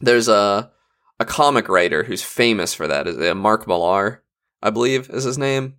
[0.00, 0.70] There's a
[1.18, 3.06] a comic writer who's famous for that.
[3.06, 4.22] Is Mark Millar,
[4.62, 5.74] I believe, is his name,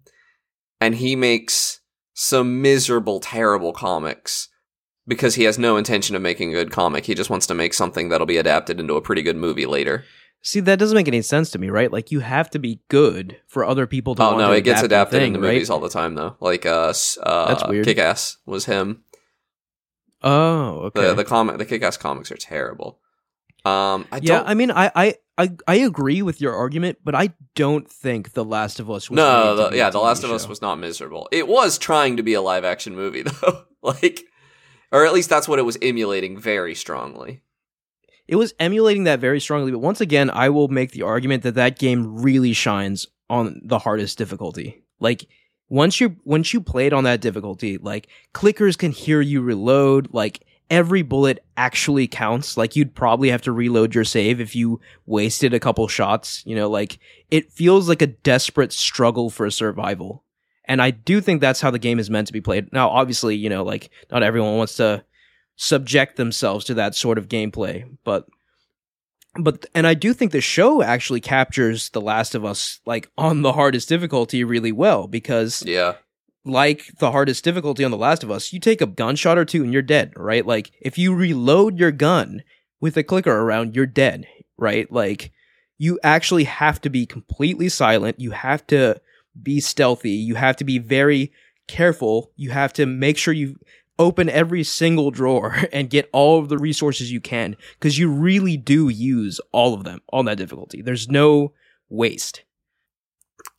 [0.82, 1.82] and he makes
[2.14, 4.50] some miserable, terrible comics
[5.08, 7.06] because he has no intention of making a good comic.
[7.06, 10.04] He just wants to make something that'll be adapted into a pretty good movie later.
[10.42, 11.92] See that doesn't make any sense to me, right?
[11.92, 14.24] Like you have to be good for other people to.
[14.24, 15.54] Oh no, it gets adapted thing, into right?
[15.54, 16.36] movies all the time though.
[16.40, 17.86] Like uh, uh That's weird.
[17.86, 19.04] Kick Ass was him.
[20.24, 21.08] Oh, okay.
[21.08, 23.00] The the comic the Kick Ass comics are terrible.
[23.66, 24.48] Um, I yeah, don't.
[24.48, 28.46] I mean, I, I, I, I agree with your argument, but I don't think The
[28.46, 29.18] Last of Us was.
[29.18, 31.28] no, the, yeah, The Last of Us was not miserable.
[31.32, 34.24] It was trying to be a live action movie though, like,
[34.92, 37.42] or at least that's what it was emulating very strongly.
[38.28, 41.56] It was emulating that very strongly, but once again, I will make the argument that
[41.56, 44.84] that game really shines on the hardest difficulty.
[45.00, 45.28] Like
[45.70, 50.14] once you once you play it on that difficulty, like clickers can hear you reload,
[50.14, 52.58] like every bullet actually counts.
[52.58, 56.56] Like you'd probably have to reload your save if you wasted a couple shots, you
[56.56, 57.00] know, like
[57.32, 60.24] it feels like a desperate struggle for survival.
[60.66, 62.72] And I do think that's how the game is meant to be played.
[62.74, 65.04] Now, obviously, you know, like not everyone wants to
[65.58, 68.28] subject themselves to that sort of gameplay, but
[69.40, 73.42] but and I do think the show actually captures The Last of Us like on
[73.44, 75.96] the hardest difficulty really well because Yeah.
[76.44, 79.64] like the hardest difficulty on The Last of Us, you take a gunshot or two
[79.64, 80.46] and you're dead, right?
[80.46, 82.44] Like if you reload your gun
[82.80, 84.26] with a clicker around, you're dead,
[84.58, 84.92] right?
[84.92, 85.32] Like
[85.78, 88.20] you actually have to be completely silent.
[88.20, 89.00] You have to
[89.40, 90.12] be stealthy.
[90.12, 91.32] You have to be very
[91.68, 92.32] careful.
[92.36, 93.60] You have to make sure you
[94.00, 98.58] open every single drawer and get all of the resources you can because you really
[98.58, 100.82] do use all of them on that difficulty.
[100.82, 101.54] There's no
[101.90, 102.44] waste.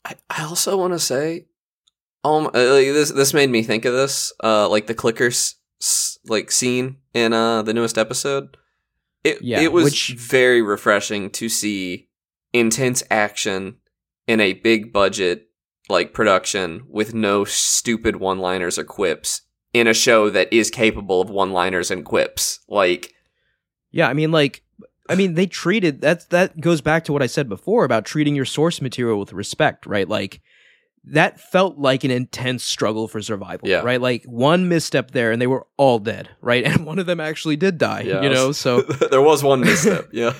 [0.04, 1.46] I, I also want to say,
[2.24, 5.54] um, uh, like, this this made me think of this, uh, like the clickers
[6.26, 8.56] like scene in uh the newest episode.
[9.24, 12.08] It Yeah, it was which- very refreshing to see
[12.52, 13.76] intense action
[14.26, 15.48] in a big budget
[15.88, 19.42] like production with no stupid one liners or quips
[19.78, 22.60] in a show that is capable of one liners and quips.
[22.68, 23.14] Like,
[23.90, 24.62] Yeah, I mean, like,
[25.08, 28.34] I mean, they treated that that goes back to what I said before about treating
[28.36, 30.06] your source material with respect, right?
[30.08, 30.40] Like,
[31.04, 33.80] that felt like an intense struggle for survival, Yeah.
[33.80, 34.00] right?
[34.00, 36.64] Like one misstep there, and they were all dead, right?
[36.66, 38.52] And one of them actually did die, Yeah, you know.
[38.52, 40.08] So there was one misstep.
[40.12, 40.34] Yeah,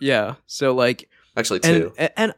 [0.00, 1.92] yeah, so like, actually two.
[1.98, 2.34] and and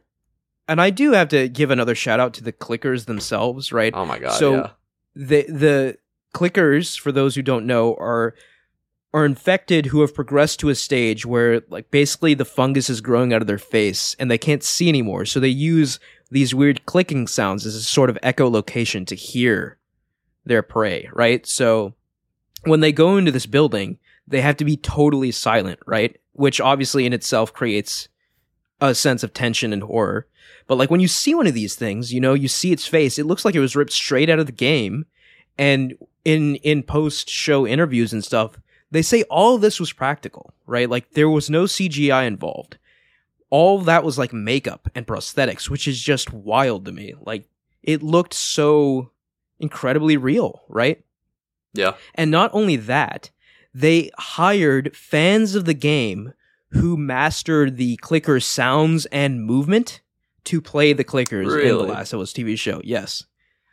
[0.67, 3.93] and I do have to give another shout out to the clickers themselves, right?
[3.95, 4.31] oh my god.
[4.39, 4.69] so- yeah.
[5.15, 5.97] the the
[6.35, 8.35] clickers for those who don't know are
[9.13, 13.33] are infected who have progressed to a stage where like basically the fungus is growing
[13.33, 15.23] out of their face and they can't see anymore.
[15.23, 19.77] So they use these weird clicking sounds as a sort of echolocation to hear
[20.43, 21.45] their prey right?
[21.47, 21.93] So
[22.65, 26.19] when they go into this building they have to be totally silent right?
[26.33, 28.09] Which obviously in itself creates
[28.81, 30.27] a sense of tension and horror.
[30.67, 33.17] But like when you see one of these things you know you see its face
[33.17, 35.05] it looks like it was ripped straight out of the game
[35.57, 38.59] and in in post show interviews and stuff
[38.91, 40.89] they say all of this was practical right?
[40.89, 42.77] Like there was no cgi involved.
[43.51, 47.13] All that was like makeup and prosthetics which is just wild to me.
[47.21, 47.47] Like
[47.83, 49.11] it looked so
[49.59, 51.01] incredibly real right?
[51.73, 51.95] Yeah.
[52.13, 53.31] and not only that
[53.73, 56.33] they hired fans of the game
[56.69, 59.99] who mastered the clicker sounds and movement
[60.45, 62.81] to play the clickers in the last of us tv show.
[62.83, 63.25] Yes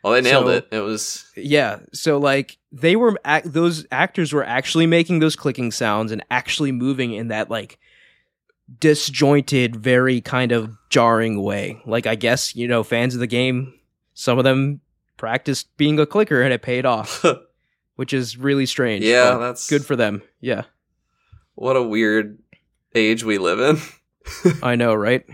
[0.03, 0.67] Well, they nailed So- it.
[0.71, 5.71] It was yeah, so like they were ac- those actors were actually making those clicking
[5.71, 7.79] sounds and actually moving in that like
[8.79, 11.81] disjointed, very kind of jarring way.
[11.85, 13.73] Like I guess you know fans of the game,
[14.13, 14.81] some of them
[15.17, 17.23] practiced being a clicker and it paid off,
[17.95, 19.03] which is really strange.
[19.05, 19.37] yeah.
[19.37, 20.21] That's good for them.
[20.41, 20.63] Yeah,
[21.55, 22.39] What a weird
[22.95, 24.53] age we live in.
[24.63, 25.25] I know, right?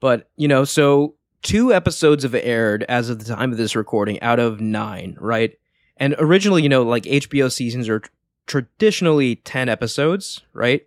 [0.00, 4.20] But you know, so two episodes have aired as of the time of this recording
[4.20, 5.56] out of nine, right?
[5.96, 8.10] And originally, you know, like HBO seasons are tr-
[8.46, 10.84] traditionally 10 episodes, right?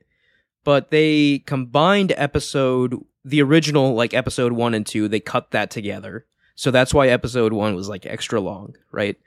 [0.65, 6.25] But they combined episode, the original, like episode one and two, they cut that together.
[6.55, 9.17] So that's why episode one was like extra long, right?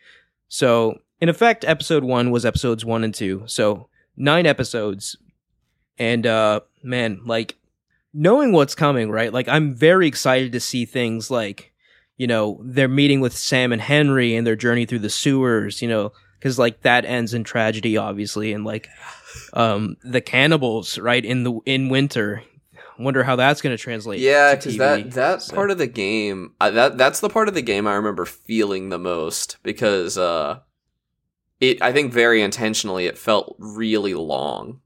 [0.48, 3.44] So in effect, episode one was episodes one and two.
[3.46, 5.16] So nine episodes.
[5.96, 7.56] And, uh, man, like,
[8.12, 9.32] knowing what's coming, right?
[9.32, 11.72] Like, I'm very excited to see things like,
[12.16, 15.88] you know, they're meeting with Sam and Henry and their journey through the sewers, you
[15.88, 18.88] know, because like that ends in tragedy, obviously, and like,
[19.54, 22.42] um, the cannibals, right in the in winter.
[22.98, 24.20] Wonder how that's going to translate.
[24.20, 27.54] yeah, because that that So- part of the game, I, that that's the part of
[27.54, 30.58] the game I remember feeling the most because uh,
[31.60, 34.80] it I think very intentionally it felt really long.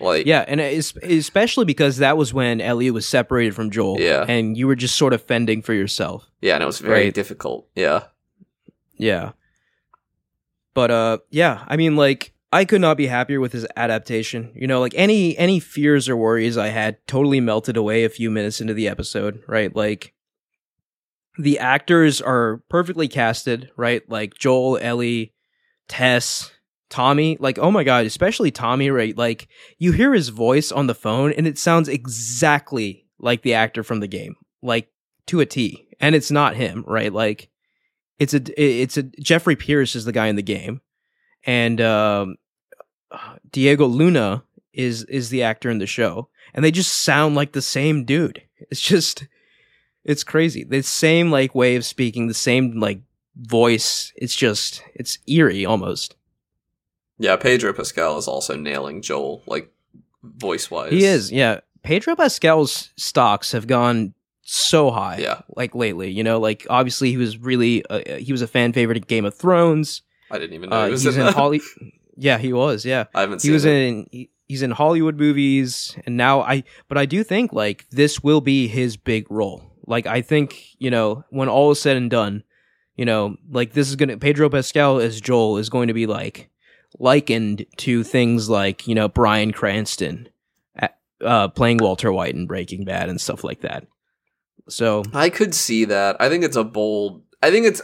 [0.00, 4.00] Like Yeah, and especially because that was when Elliot was separated from Joel.
[4.00, 4.24] Yeah.
[4.26, 6.28] and you were just sort of fending for yourself.
[6.40, 7.14] yeah, and it was very Right.
[7.14, 7.68] difficult.
[7.76, 8.04] Yeah,
[8.96, 9.32] Yeah.
[10.74, 14.52] But uh yeah, I mean like I could not be happier with his adaptation.
[14.54, 18.30] You know, like any any fears or worries I had totally melted away a few
[18.30, 19.74] minutes into the episode, right?
[19.74, 20.14] Like
[21.38, 24.02] the actors are perfectly casted, right?
[24.08, 25.32] Like Joel, Ellie,
[25.88, 26.50] Tess,
[26.92, 29.16] Tommy, like oh my god, especially Tommy, right?
[29.16, 33.82] Like you hear his voice on the phone and it sounds exactly like the actor
[33.82, 34.90] from the game, like
[35.26, 35.88] to a T.
[36.00, 37.10] And it's not him, right?
[37.10, 37.48] Like
[38.18, 40.82] it's a it's a Jeffrey Pierce is the guy in the game,
[41.44, 42.36] and um,
[43.50, 47.62] Diego Luna is is the actor in the show, and they just sound like the
[47.62, 48.42] same dude.
[48.70, 49.26] It's just
[50.04, 50.62] it's crazy.
[50.62, 53.00] The same like way of speaking, the same like
[53.34, 54.12] voice.
[54.14, 56.16] It's just it's eerie almost.
[57.22, 57.36] Yeah.
[57.36, 59.72] Pedro Pascal is also nailing Joel like
[60.22, 60.92] voice wise.
[60.92, 61.60] He is, yeah.
[61.82, 65.18] Pedro Pascal's stocks have gone so high.
[65.18, 65.42] Yeah.
[65.56, 66.10] like lately.
[66.10, 69.24] You know, like obviously he was really uh, he was a fan favorite in Game
[69.24, 70.02] of Thrones.
[70.30, 71.60] I didn't even know Uh, he was in in.
[72.16, 72.84] Yeah, he was.
[72.84, 73.72] Yeah, I haven't he seen was it.
[73.72, 74.06] in.
[74.10, 76.64] He, he's in Hollywood movies, and now I.
[76.88, 79.62] But I do think like this will be his big role.
[79.86, 82.44] Like I think you know when all is said and done,
[82.96, 86.50] you know, like this is gonna Pedro Pascal as Joel is going to be like
[86.98, 90.28] likened to things like you know Bryan Cranston,
[91.22, 93.86] uh, playing Walter White in Breaking Bad and stuff like that.
[94.68, 96.16] So I could see that.
[96.20, 97.22] I think it's a bold.
[97.42, 97.82] I think it's.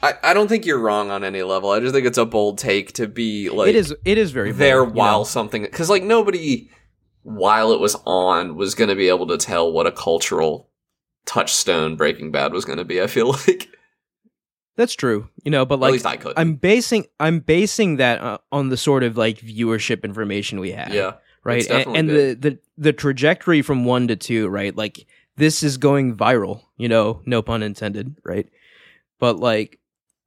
[0.00, 1.70] I, I don't think you're wrong on any level.
[1.70, 3.94] I just think it's a bold take to be like it is.
[4.04, 5.24] It is very there bold, you while know?
[5.24, 6.70] something because like nobody
[7.22, 10.70] while it was on was going to be able to tell what a cultural
[11.26, 13.02] touchstone Breaking Bad was going to be.
[13.02, 13.68] I feel like
[14.78, 15.28] That's true.
[15.42, 16.34] You know, but at like least I could.
[16.36, 20.94] I'm basing I'm basing that uh, on the sort of like viewership information we have.
[20.94, 21.68] yeah, right.
[21.68, 24.74] And, and the, the the trajectory from one to two, right?
[24.74, 26.62] Like this is going viral.
[26.76, 28.48] You know, no pun intended, right?
[29.18, 29.80] But like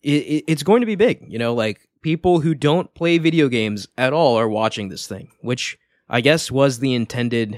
[0.03, 1.23] it, it's going to be big.
[1.29, 5.31] You know, like people who don't play video games at all are watching this thing,
[5.39, 7.57] which I guess was the intended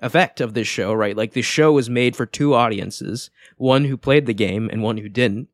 [0.00, 1.16] effect of this show, right?
[1.16, 4.96] Like the show was made for two audiences, one who played the game and one
[4.96, 5.48] who didn't,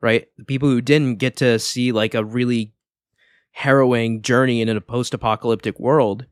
[0.00, 0.28] right?
[0.36, 2.72] The people who didn't get to see like a really
[3.52, 6.26] harrowing journey in a post-apocalyptic world.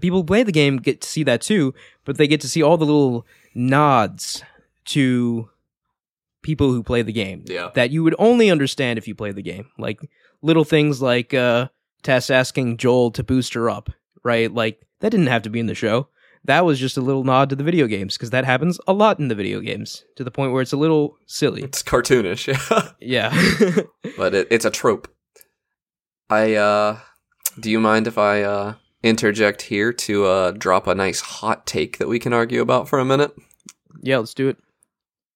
[0.00, 1.72] People who play the game get to see that too,
[2.04, 4.42] but they get to see all the little nods
[4.86, 5.48] to
[6.42, 7.70] people who play the game yeah.
[7.74, 9.70] that you would only understand if you played the game.
[9.78, 10.00] Like
[10.42, 11.68] little things like uh
[12.02, 13.90] Tess asking Joel to boost her up,
[14.22, 14.52] right?
[14.52, 16.08] Like that didn't have to be in the show.
[16.46, 19.18] That was just a little nod to the video games because that happens a lot
[19.18, 21.62] in the video games to the point where it's a little silly.
[21.62, 22.46] It's cartoonish,
[23.00, 23.82] yeah, Yeah.
[24.16, 25.08] but it, it's a trope.
[26.28, 26.98] I uh,
[27.58, 31.98] do you mind if I uh interject here to uh drop a nice hot take
[31.98, 33.34] that we can argue about for a minute?
[34.02, 34.58] yeah, let's do it.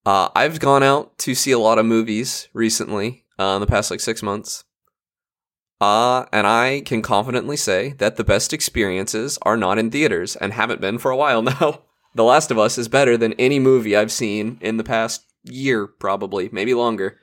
[0.05, 3.91] Uh, I've gone out to see a lot of movies recently, uh, in the past
[3.91, 4.65] like six months.
[5.81, 10.53] Uh, and I can confidently say that the best experiences are not in theaters and
[10.53, 11.83] haven't been for a while now.
[12.15, 15.87] The Last of Us is better than any movie I've seen in the past year,
[15.87, 17.21] probably, maybe longer,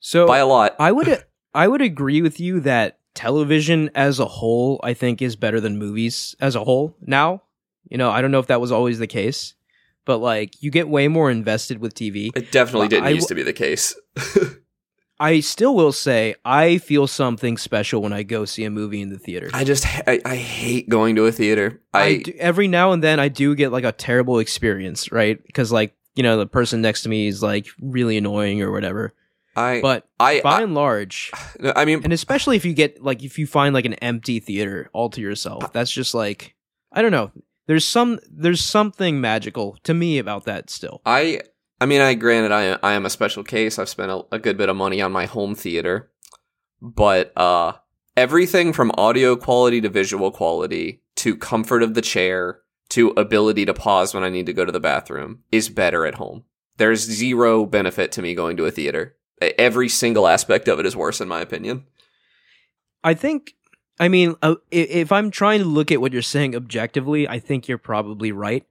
[0.00, 0.76] So by a lot.
[0.78, 5.34] I would I would agree with you that television as a whole I think is
[5.34, 7.42] better than movies as a whole now.
[7.88, 9.54] You know, I don't know if that was always the case,
[10.04, 12.30] but like you get way more invested with TV.
[12.36, 13.98] It definitely didn't I used to be the case.
[15.20, 19.08] I still will say I feel something special when I go see a movie in
[19.08, 19.50] the theater.
[19.52, 21.80] I just I, I hate going to a theater.
[21.92, 25.44] I, I do, every now and then I do get like a terrible experience, right?
[25.44, 29.14] Because like you know the person next to me is like really annoying or whatever.
[29.56, 31.32] I But I, by I, and large,
[31.76, 34.88] I mean and especially if you get like if you find like an empty theater
[34.92, 36.54] all to yourself, uh, that's just like
[36.92, 37.32] I don't know.
[37.66, 41.02] There's some there's something magical to me about that still.
[41.04, 41.42] I
[41.80, 43.78] I mean, I granted I I am a special case.
[43.78, 46.10] I've spent a, a good bit of money on my home theater,
[46.80, 47.74] but uh,
[48.16, 52.60] everything from audio quality to visual quality to comfort of the chair
[52.90, 56.14] to ability to pause when I need to go to the bathroom is better at
[56.14, 56.44] home.
[56.78, 59.16] There's zero benefit to me going to a theater.
[59.40, 61.84] Every single aspect of it is worse, in my opinion.
[63.04, 63.54] I think
[64.00, 67.68] I mean uh, if I'm trying to look at what you're saying objectively, I think
[67.68, 68.66] you're probably right.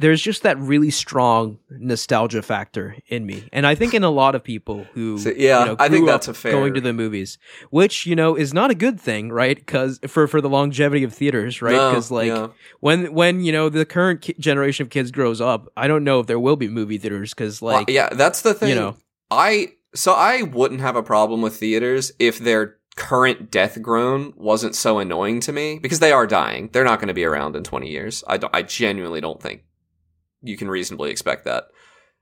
[0.00, 4.34] There's just that really strong nostalgia factor in me, and I think in a lot
[4.34, 6.92] of people who, So, yeah, you know, I think that's a fair- going to the
[6.92, 7.38] movies,
[7.70, 9.56] which you know is not a good thing, right?
[9.56, 11.72] Because for for the longevity of theaters, right?
[11.76, 12.48] No, Because like yeah.
[12.80, 16.20] when when you know the current ki- generation of kids grows up, I don't know
[16.20, 18.70] if there will be movie theaters because like Well, yeah, that's the thing.
[18.70, 18.96] you know
[19.30, 24.74] I so I wouldn't have a problem with theaters if their current death groan wasn't
[24.74, 26.68] so annoying to me because they are dying.
[26.72, 28.24] They're not going to be around in 20 years.
[28.26, 29.62] I I genuinely don't think
[30.42, 31.64] you can reasonably expect that.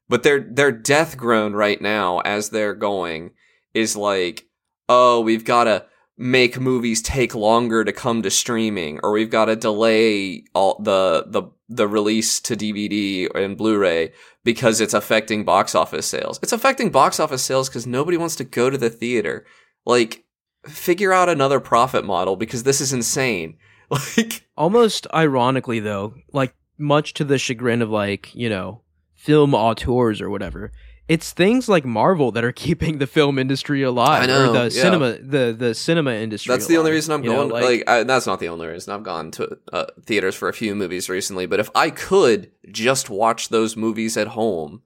[0.08, 3.32] But their their death groan right now as they're going
[3.74, 4.46] is like,
[4.88, 5.86] "Oh, we've got to
[6.18, 11.24] make movies take longer to come to streaming or we've got to delay all the
[11.28, 14.12] the the release to DVD and Blu-ray
[14.42, 16.40] because it's affecting box office sales.
[16.42, 19.44] It's affecting box office sales because nobody wants to go to the theater.
[19.84, 20.24] Like,
[20.64, 23.56] figure out another profit model because this is insane.
[23.90, 28.82] Like, almost ironically though, like much to the chagrin of like you know
[29.14, 30.72] film auteurs or whatever.
[31.08, 34.74] It's things like Marvel that are keeping the film industry alive, I know, or the
[34.74, 34.82] yeah.
[34.82, 36.52] cinema, the the cinema industry.
[36.52, 37.62] that's the only reason I'm you know, going.
[37.62, 40.74] like, I, that's not the only reason I've gone to uh, theaters for a few
[40.74, 41.46] movies recently.
[41.46, 44.82] But if I could just watch those movies at home,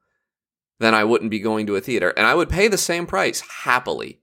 [0.78, 3.42] then I wouldn't be going to a theater, and I would pay the same price
[3.64, 4.20] happily.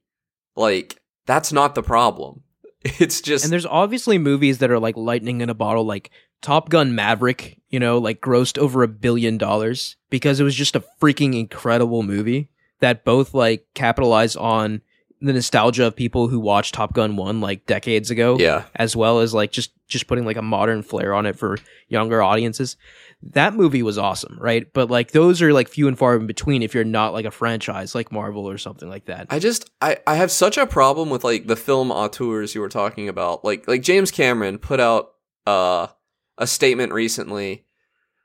[0.56, 2.44] Like, that's not the problem.
[2.82, 6.12] It's just and there's obviously movies that are like lightning in a bottle, like
[6.42, 10.76] Top Gun Maverick, you know, like grossed over a billion dollars because it was just
[10.76, 14.82] a freaking incredible movie that both like capitalized on
[15.22, 18.64] the nostalgia of people who watched Top Gun 1 like decades ago Yeah.
[18.76, 21.58] as well as like just just putting like a modern flair on it for
[21.90, 22.78] younger audiences.
[23.22, 24.72] That movie was awesome, right?
[24.72, 27.32] But like those are like few and far in between if you're not like a
[27.32, 29.28] franchise like Marvel or something like that.
[29.30, 32.70] I just I, I have such a problem with like the film auteurs you were
[32.70, 33.44] talking about.
[33.44, 35.12] Like like James Cameron put out
[35.46, 35.88] uh
[36.40, 37.66] a statement recently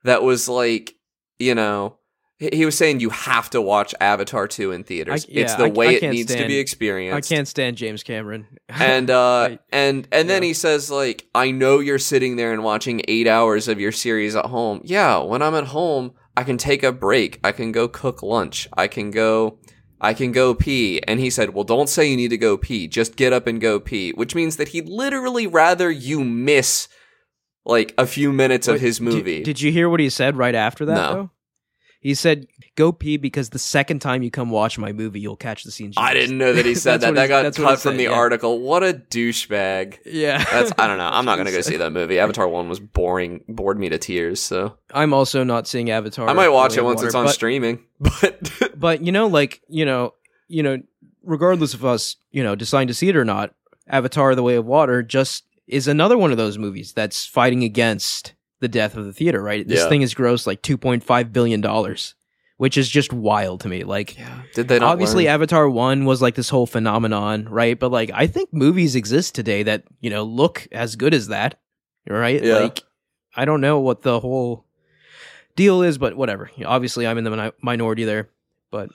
[0.05, 0.95] that was like,
[1.39, 1.99] you know,
[2.39, 5.25] he was saying you have to watch Avatar 2 in theaters.
[5.25, 7.31] I- yeah, it's the I- way I it needs to be experienced.
[7.31, 8.47] I can't stand James Cameron.
[8.69, 10.49] and uh and and then yeah.
[10.49, 14.35] he says like i know you're sitting there and watching eight hours of your series
[14.35, 17.87] at home yeah when i'm at home i can take a break i can go
[17.87, 19.59] cook lunch i can go
[20.01, 22.89] i can go pee and he said well don't say you need to go pee
[22.89, 26.89] just get up and go pee which means that he'd literally rather you miss
[27.65, 30.85] like a few minutes of his movie Did, you hear what he said right after
[30.87, 31.13] that No.
[31.15, 31.31] though?
[32.01, 35.65] He said, "Go pee because the second time you come watch my movie, you'll catch
[35.65, 37.97] the scenes." you i didn't know that he said that that got cut from said,
[37.99, 38.11] the yeah.
[38.11, 41.93] article what a douchebag Yeah, that's i don't know i'm not gonna go see that
[41.93, 46.29] movie avatar 1 was boring bored me to tears so I'm also not seeing Avatar.
[46.29, 49.63] I might watch it once Water, it's on but- streaming, but but you know like
[49.69, 50.13] you know
[50.47, 50.83] you know
[51.23, 53.55] regardless of us you know deciding to see it or not
[53.89, 58.35] avatar the way of water just is another one of those movies that's fighting against
[58.61, 59.89] the death of the theater right this Yeah.
[59.89, 62.15] thing is grossed like 2.5 billion dollars
[62.57, 65.35] which is just wild to me like yeah, did they not obviously learn?
[65.35, 69.63] avatar 1 was like this whole phenomenon right but like i think movies exist today
[69.65, 71.59] that you know look as good as that
[72.09, 72.59] right Yeah.
[72.59, 72.83] like
[73.37, 74.65] i don't know what the whole
[75.57, 78.31] deal is but whatever obviously i'm in the mi- minority there
[78.71, 78.89] but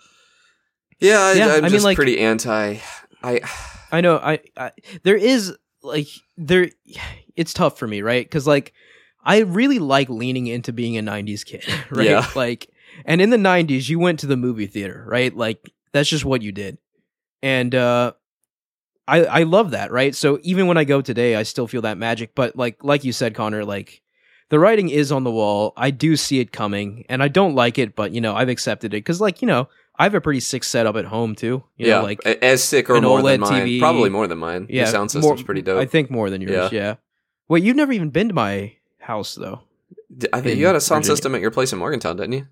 [1.02, 2.78] yeah, I, Yeah, I'm I mean, just like- pretty anti.
[3.24, 3.40] I
[3.92, 4.18] I know.
[4.18, 4.72] I, I
[5.04, 6.08] there is like
[6.38, 6.70] there.
[7.36, 8.26] It's tough for me, right?
[8.26, 8.74] Because like
[9.24, 12.08] I really like leaning into being a '90s kid, right?
[12.08, 12.28] Yeah.
[12.36, 12.70] Like,
[13.06, 15.36] and in the '90s, you went to the movie theater, right?
[15.36, 16.78] Like that's just what you did,
[17.42, 18.14] and uh,
[19.08, 20.16] I I love that, right?
[20.16, 22.36] So even when I go today, I still feel that magic.
[22.36, 24.02] But like like you said, Connor, like
[24.50, 25.74] the writing is on the wall.
[25.78, 28.94] I do see it coming, and I don't like it, but you know I've accepted
[28.94, 29.68] it because like you know.
[30.00, 31.64] I have a pretty sick setup at home too.
[31.78, 33.68] You yeah, know, like as sick or an more than mine.
[33.68, 33.80] TV.
[33.80, 34.66] Probably more than mine.
[34.70, 35.80] yeah, the sound more- system's pretty dope.
[35.82, 36.72] I think more than yours.
[36.72, 36.80] Yeah.
[36.80, 36.96] yeah.
[37.50, 39.62] Wait, you've never even been to my house though.
[40.18, 41.16] D- I think you had a sound Virginia.
[41.18, 42.48] system at your place in Morgantown, didn't you?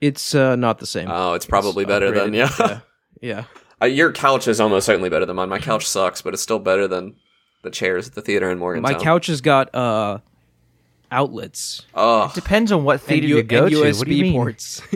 [0.00, 1.08] It's uh, not the same.
[1.10, 2.48] Oh, it's probably It's better than Yeah.
[2.48, 2.82] upgraded.
[3.20, 3.44] yeah.
[3.82, 5.48] Uh, your couch is almost certainly better than mine.
[5.48, 7.16] My couch sucks, but it's still better than
[7.62, 8.60] the chairs at the theater in Yeah.
[8.60, 8.92] Morgantown.
[8.92, 10.18] My couch has got uh
[11.10, 13.80] outlets Oh, it Depends on what theater and, U- you go and to.
[13.82, 14.32] USB what do you mean?
[14.34, 14.82] ports.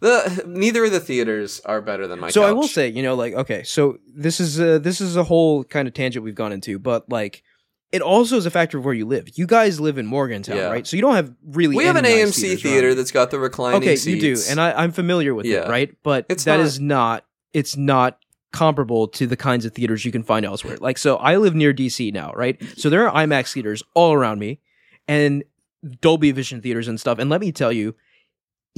[0.00, 2.30] the neither of the theaters are better than my.
[2.30, 2.48] so couch.
[2.48, 5.64] I will say, you know, like okay, so this is uh, this is a whole
[5.64, 7.42] kind of tangent we've gone into, but like
[7.90, 9.28] it also is a factor of where you live.
[9.38, 10.66] You guys live in Morgantown, Yeah.
[10.68, 10.86] right?
[10.86, 12.96] So you don't have really we have an nice AMC theaters theater around.
[12.98, 14.22] that's got the reclining okay, seats.
[14.22, 15.64] you do, and I, I'm familiar with Yeah.
[15.64, 15.94] it, right?
[16.02, 17.24] But It's that not- is not.
[17.54, 18.18] It's not
[18.52, 20.76] comparable to the kinds of theaters you can find elsewhere.
[20.80, 22.62] Like, so I live near DC now, right?
[22.76, 24.60] So there are IMAX theaters all around me,
[25.06, 25.44] and
[26.02, 27.18] Dolby Vision theaters and stuff.
[27.18, 27.94] And let me tell you,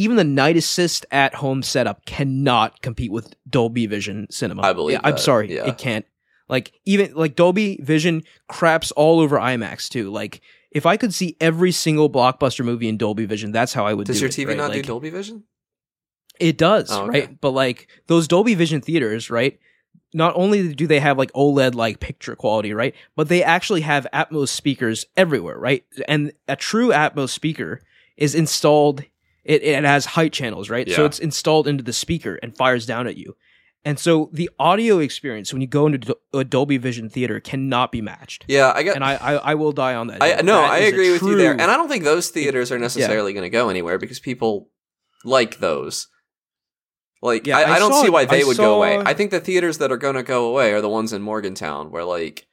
[0.01, 4.63] even the Night Assist at home setup cannot compete with Dolby Vision cinema.
[4.63, 5.67] I believe Yeah, I'm sorry, yeah.
[5.69, 6.07] it can't.
[6.49, 10.11] Like even like Dolby Vision craps all over IMAX too.
[10.11, 10.41] Like
[10.71, 14.07] if I could see every single blockbuster movie in Dolby Vision, that's how I would.
[14.07, 14.57] Does do your it, TV right?
[14.57, 15.45] not do Dolby Vision?
[16.41, 17.21] it does, Oh, okay.
[17.21, 17.41] right?
[17.41, 19.59] But like those Dolby Vision theaters, right?
[20.15, 22.95] Not only do they have like OLED like picture quality, right?
[23.17, 25.85] But they actually have Atmos speakers everywhere, right?
[26.09, 27.83] And a true Atmos speaker
[28.17, 29.05] is installed
[29.45, 30.91] it, it has height channels, right?
[30.91, 33.37] So it's installed into the speaker and fires down at you.
[33.83, 38.03] And so the audio experience when you go into a Dolby Vision theater cannot be
[38.03, 38.45] matched.
[38.47, 38.95] Yeah, I got.
[38.95, 40.23] And I, I, I will die on that.
[40.23, 42.79] I no, That I agree with you there, and I don't think those theaters are
[42.79, 44.69] necessarily going to go anywhere because people
[45.25, 46.09] like those.
[47.23, 48.99] Like, Yeah, I, I don't saw- see why they would go away.
[48.99, 51.91] I think the theaters that are going to go away are the ones in Morgantown,
[51.91, 52.47] where like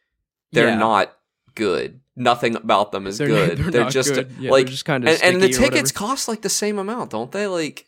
[0.54, 0.78] they're Yeah.
[0.78, 1.14] not
[1.56, 2.00] good.
[2.20, 3.58] Nothing about them is They're- good.
[3.60, 4.32] they're They're, just good.
[4.40, 7.32] Yeah, like they're just kinda and, and the tickets cost like the same amount, don't
[7.32, 7.46] they?
[7.48, 7.86] Like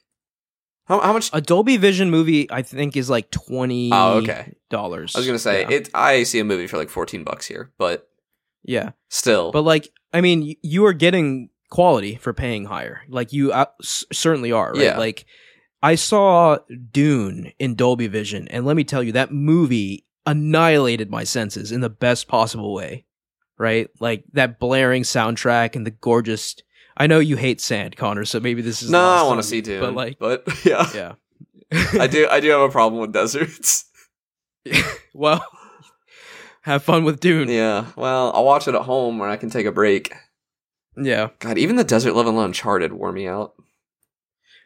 [0.85, 1.29] how how much?
[1.33, 3.89] A Dolby Vision movie, I think, is like twenty.
[3.91, 4.53] Oh, okay.
[4.69, 5.15] Dollars.
[5.15, 5.71] I was gonna say yeah.
[5.77, 5.89] it.
[5.93, 8.07] I see a movie for like fourteen bucks here, but
[8.63, 13.01] Yeah, still, but like, I mean, you are getting quality for paying higher.
[13.09, 14.71] Like you uh, s- certainly are.
[14.73, 14.81] Right?
[14.81, 14.97] Yeah.
[14.97, 15.25] Like,
[15.83, 16.57] I saw
[16.91, 21.81] Dune in Dolby Vision, and let me tell you, that movie annihilated my senses in
[21.81, 23.05] the best possible way.
[23.59, 23.89] Right?
[23.99, 26.55] Like that blaring soundtrack and the gorgeous.
[26.97, 29.61] I know you hate sand, Connor, so maybe this is no, I want to see
[29.61, 31.13] Dune, but like, but yeah, yeah.
[31.99, 32.27] I do.
[32.29, 33.85] I do have a problem with deserts.
[35.13, 35.45] well,
[36.63, 37.47] have fun with Dune.
[37.49, 40.13] Yeah, well, I'll watch it at home where I can take a break.
[40.97, 43.53] Yeah, God, even the desert level Uncharted wore me out.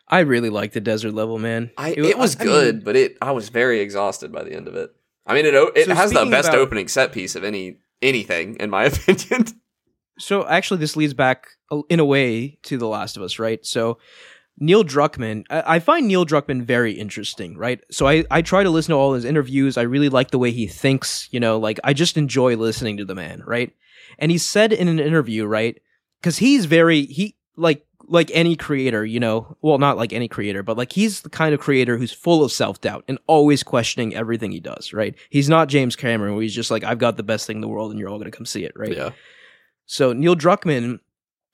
[0.08, 1.72] I really like the desert level, man.
[1.78, 4.68] I it, was I mean, good, but it I was very exhausted by the end
[4.68, 4.92] of it.
[5.26, 8.58] I mean, it it So has the best about- opening set piece of any anything
[8.60, 9.48] in my opinion.
[10.20, 11.48] So actually, this leads back
[11.90, 13.66] in a way to The Last of Us, right?
[13.66, 13.98] So
[14.60, 17.82] Neil Druckmann, I, I find Neil Druckmann very interesting, right?
[17.90, 19.78] So I, I try to listen to all his interviews.
[19.78, 23.06] I really like the way he thinks, you know, like I just enjoy listening to
[23.06, 23.74] the man, right?
[24.20, 25.82] And he said in an interview, right?
[26.22, 30.64] Because he's very he like like any creator, you know, well, not like any creator,
[30.64, 34.16] but like he's the kind of creator who's full of self doubt and always questioning
[34.16, 35.16] everything he does, right?
[35.30, 37.68] He's not James Cameron, where he's just like, I've got the best thing in the
[37.68, 38.96] world, and you're all gonna come see it, right?
[38.96, 39.12] Yeah.
[39.86, 41.00] So Neil Druckmann,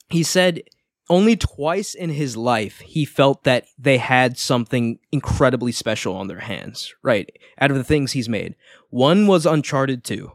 [0.09, 0.63] he said
[1.09, 6.39] only twice in his life he felt that they had something incredibly special on their
[6.39, 7.31] hands, right?
[7.59, 8.55] Out of the things he's made.
[8.89, 10.31] One was Uncharted 2,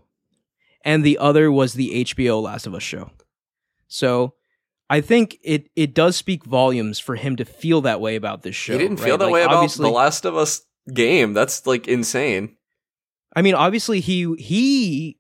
[0.84, 3.10] and the other was the HBO Last of Us show.
[3.86, 4.34] So
[4.90, 8.54] I think it it does speak volumes for him to feel that way about this
[8.54, 8.72] show.
[8.74, 9.04] He didn't right?
[9.06, 10.62] feel that Like, way about The Last of Us
[10.92, 11.32] game.
[11.32, 12.56] That's like insane.
[13.34, 15.18] I mean, obviously he he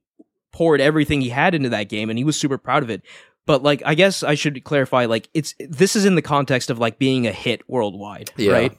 [0.52, 3.02] poured everything he had into that game and he was super proud of it.
[3.46, 6.78] But like I guess I should clarify like it's this is in the context of
[6.78, 8.52] like being a hit worldwide, Yeah.
[8.52, 8.78] right?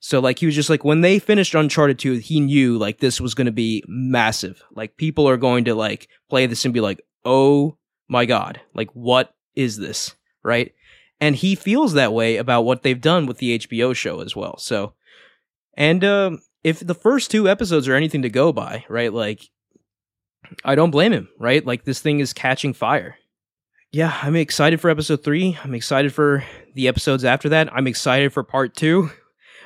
[0.00, 3.20] So like he was just like when they finished Uncharted 2, he knew like this
[3.20, 4.62] was going to be massive.
[4.72, 7.76] Like people are going to like play this and be like, "Oh
[8.08, 10.72] my god, like what is this?" Right?
[11.20, 14.58] And he feels that way about what they've done with the HBO show as well.
[14.58, 14.94] So
[15.76, 19.12] and um if the first two episodes are anything to go by, right?
[19.12, 19.50] Like,
[20.64, 21.64] I don't blame him, right?
[21.64, 23.16] Like, this thing is catching fire.
[23.90, 25.58] Yeah, I'm excited for episode three.
[25.62, 26.44] I'm excited for
[26.74, 27.72] the episodes after that.
[27.72, 29.10] I'm excited for part two.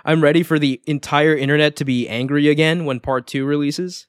[0.05, 4.07] I'm ready for the entire internet to be angry again when part two releases.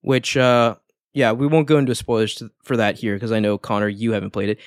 [0.00, 0.76] Which, uh,
[1.14, 4.12] yeah, we won't go into spoilers to, for that here because I know, Connor, you
[4.12, 4.58] haven't played it.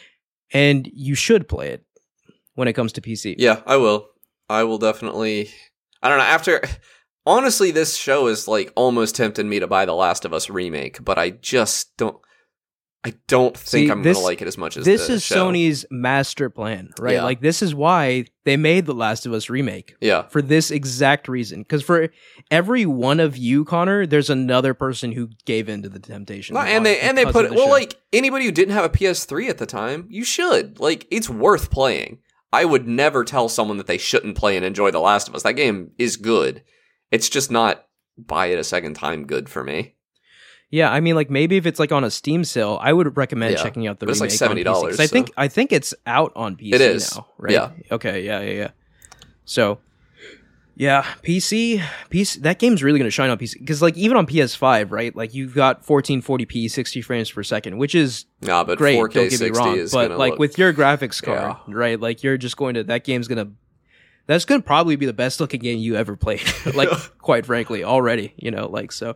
[0.53, 1.83] And you should play it
[2.55, 3.35] when it comes to PC.
[3.37, 4.07] Yeah, I will.
[4.49, 5.49] I will definitely.
[6.01, 6.23] I don't know.
[6.23, 6.61] After
[7.25, 11.03] honestly, this show is like almost tempted me to buy the Last of Us remake,
[11.03, 12.17] but I just don't.
[13.08, 15.49] I don't think See, I'm this- gonna like it as much as this is show.
[15.49, 17.14] Sony's master plan, right?
[17.14, 17.24] Yeah.
[17.24, 21.30] Like this is why they made the Last of Us remake Yeah, for this exact
[21.30, 21.62] reason.
[21.62, 22.10] Because for
[22.51, 26.55] every one of you, Connor, there's another person who gave in to the temptation.
[26.55, 27.72] No, and they and they put the well, show.
[27.72, 31.72] like anybody who didn't have a PS3 at the time, you should like it's worth
[31.72, 32.20] playing.
[32.51, 35.43] I would never tell someone that they shouldn't play and enjoy The Last of Us.
[35.43, 36.64] That game is good.
[37.12, 37.86] It's just not
[38.18, 39.95] buy it a second time good for me.
[40.70, 43.53] Yeah, I mean, like maybe if it's like on a Steam sale, I would recommend
[43.55, 45.93] Yeah, checking out the but it's like PC, 'cause $70, I think I think it's
[46.05, 47.53] out on PC It is, now, right?
[47.53, 47.70] yeah.
[47.91, 48.24] Okay.
[48.24, 48.41] Yeah.
[48.41, 48.51] Yeah.
[48.53, 48.70] Yeah.
[49.45, 49.80] So.
[50.80, 52.39] Yeah, PC, PC.
[52.43, 55.15] That game's really gonna shine on PC because, like, even on PS5, right?
[55.15, 58.95] Like, you've got 1440p, 60 frames per second, which is Nah, but great.
[58.95, 61.74] 4K don't get me wrong, but like look, with your graphics card, Yeah.
[61.74, 61.99] right?
[61.99, 63.53] Like you're just going to that game's gonna
[64.28, 66.43] that's gonna probably be the best looking game you ever played.
[66.76, 69.15] like quite frankly, already, you know, like so.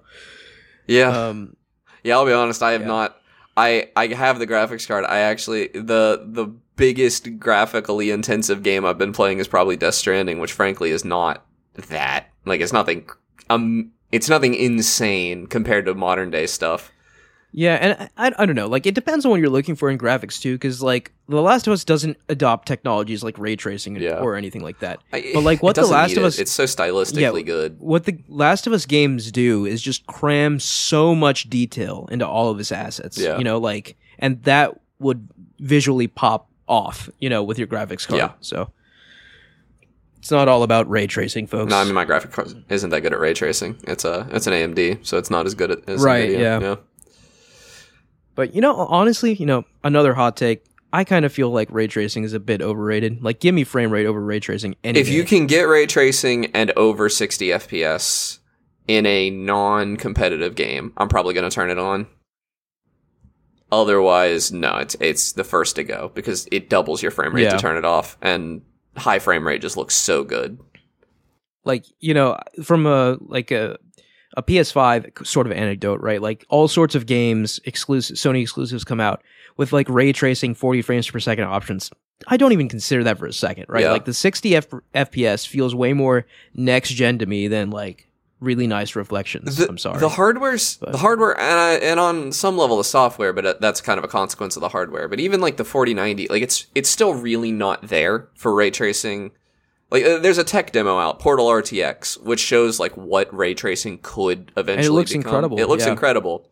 [0.91, 1.55] Yeah, Um,
[2.03, 2.61] Yeah, I'll be honest.
[2.63, 2.87] I have Yeah.
[2.87, 3.17] not.
[3.57, 5.05] I I have the graphics card.
[5.05, 10.39] I actually the the biggest graphically intensive game I've been playing is probably Death Stranding,
[10.39, 11.45] which frankly is not
[11.89, 12.27] that.
[12.45, 13.07] Like it's nothing.
[13.49, 16.90] Um, it's nothing insane compared to modern day stuff.
[17.53, 19.97] Yeah, and I, I don't know, like it depends on what you're looking for in
[19.97, 24.19] graphics too, because like The Last of Us doesn't adopt technologies like ray tracing Yeah.
[24.19, 24.99] or anything like that.
[25.11, 26.25] I, But, like, what The Last of it.
[26.25, 27.77] Us- It's so stylistically good.
[27.79, 32.49] What the Last of Us games do is just cram so much detail into all
[32.49, 33.17] of its assets.
[33.17, 33.37] Yeah.
[33.37, 35.27] You know, like, and that would
[35.59, 38.19] visually pop off, you know, with your graphics card.
[38.19, 38.31] Yeah.
[38.39, 38.71] So
[40.19, 41.69] it's not all about ray tracing, folks.
[41.69, 43.77] No, I mean my graphic card isn't that good at ray tracing.
[43.87, 46.39] It's a it's an AMD, so it's not as good at as Right, NVIDIA.
[46.39, 46.59] yeah.
[46.59, 46.75] yeah.
[48.35, 50.63] But you know, honestly, you know, another hot take.
[50.93, 53.23] I kind of feel like ray tracing is a bit overrated.
[53.23, 54.75] Like, give me frame rate over ray tracing.
[54.83, 58.39] Any if you can get ray tracing and over 60 fps
[58.87, 62.07] in a non-competitive game i'm probably going to turn it on
[63.71, 67.51] otherwise no it's it's the first to go because it doubles your frame rate Yeah.
[67.51, 68.61] to turn it off and
[68.97, 70.59] high frame rate just looks so good
[71.63, 73.77] like you know from a like a
[74.37, 76.21] a PS5 sort of anecdote, right?
[76.21, 79.21] Like all sorts of games exclusive Sony exclusives come out
[79.57, 81.91] with like ray tracing 40 frames per second options.
[82.27, 83.83] I don't even consider that for a second, right?
[83.83, 83.91] Yeah.
[83.91, 88.07] Like the 60 F- FPS feels way more next gen to me than like
[88.39, 89.57] really nice reflections.
[89.57, 89.99] the, I'm sorry.
[89.99, 93.53] the hardware's But- the hardware and, I, and on some level the software but uh,
[93.59, 96.65] that's kind of a consequence of the hardware but even like the 4090 like it's
[96.73, 99.29] it's still really not there for ray tracing
[99.91, 103.99] like uh, there's a tech demo out portal rtx which shows like what ray tracing
[104.01, 105.27] could eventually It looks become.
[105.27, 105.91] incredible, it looks yeah.
[105.91, 106.49] incredible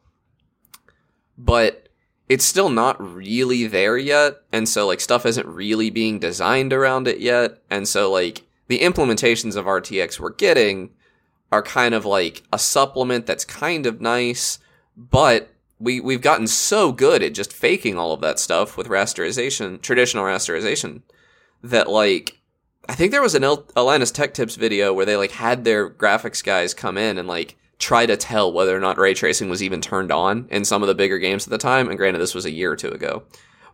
[1.37, 1.87] but
[2.27, 7.07] it's still not really there yet, and so like stuff isn't really being designed around
[7.07, 10.91] it yet, and so like the implementations of RTX we're getting
[11.51, 14.59] are kind of like a supplement that's kind of nice,
[14.95, 19.81] but we we've gotten so good at just faking all of that stuff with rasterization,
[19.81, 21.01] traditional rasterization,
[21.63, 22.38] that like
[22.89, 26.43] I think there was an El- Tech Tips video where they like had their graphics
[26.43, 29.79] guys come in and like try to tell whether or not ray tracing was even
[29.79, 31.87] turned on in some of the bigger games at the time.
[31.87, 33.23] And granted, this was a year or two ago,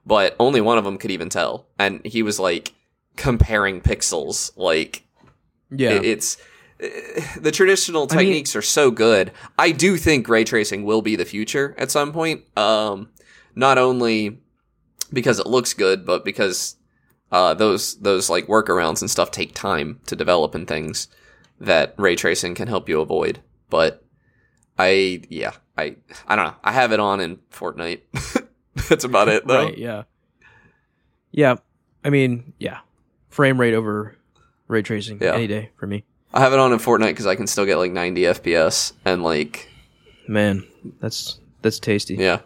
[0.06, 2.74] but only one of them could even tell, and he was like
[3.16, 5.04] comparing pixels, like
[5.72, 5.92] Yeah.
[5.92, 6.38] it- it's
[6.82, 6.90] eh,
[7.40, 9.32] the traditional I mean- techniques are so good.
[9.58, 12.42] I do think ray tracing will be the future at some point.
[12.58, 13.10] Um,
[13.56, 14.40] not only
[15.14, 16.75] because it looks good, but because
[17.36, 21.08] uh, those those like workarounds and stuff take time to develop and things
[21.60, 23.42] that ray tracing can help you avoid.
[23.70, 24.04] But
[24.80, 25.96] I yeah I
[26.28, 26.56] I don't know.
[26.64, 28.02] I have it on in Fortnite.
[28.90, 29.66] That's about it though.
[29.66, 30.04] Right, yeah.
[31.32, 31.56] Yeah.
[32.04, 32.80] I mean, yeah.
[33.30, 34.16] Frame rate over
[34.68, 35.34] ray tracing Yeah.
[35.36, 36.04] any day for me.
[36.34, 39.24] I have it on in Fortnite because I can still get like 90 FPS and
[39.24, 39.70] like
[40.28, 40.66] Man,
[41.02, 42.16] that's that's tasty.
[42.16, 42.40] yeah.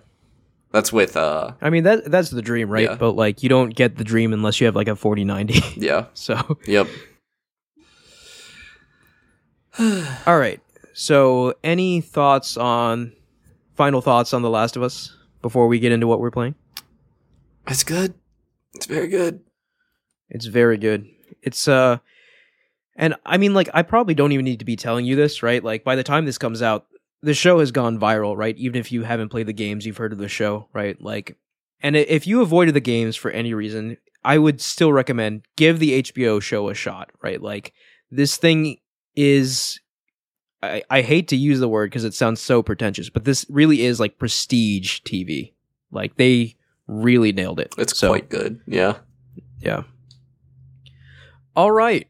[0.71, 2.83] That's with uh I mean that that's the dream, right?
[2.83, 2.95] Yeah.
[2.95, 5.61] But like you don't get the dream unless you have like a 4090.
[5.81, 6.05] yeah.
[6.13, 6.87] so, Yep.
[10.27, 10.59] all right.
[10.93, 13.13] So, any thoughts on
[13.75, 16.55] final thoughts on The Last of Us before we get into what we're playing?
[17.67, 18.13] It's good.
[18.73, 19.39] It's very good.
[20.29, 21.07] It's very good.
[21.41, 21.99] It's uh
[22.95, 25.63] and I mean like I probably don't even need to be telling you this, right?
[25.63, 26.85] Like by the time this comes out,
[27.21, 28.55] the show has gone viral, right?
[28.57, 30.99] Even if you haven't played the games, you've heard of the show, right?
[31.01, 31.37] Like
[31.81, 36.03] and if you avoided the games for any reason, I would still recommend give the
[36.03, 37.41] HBO show a shot, right?
[37.41, 37.73] Like
[38.11, 38.77] this thing
[39.15, 39.79] is
[40.61, 43.85] I, I hate to use the word because it sounds so pretentious, but this really
[43.85, 45.53] is like prestige TV.
[45.91, 46.55] Like they
[46.87, 47.73] really nailed it.
[47.77, 48.59] It's so, quite good.
[48.67, 48.97] Yeah.
[49.59, 49.83] yeah.
[51.55, 52.08] All right.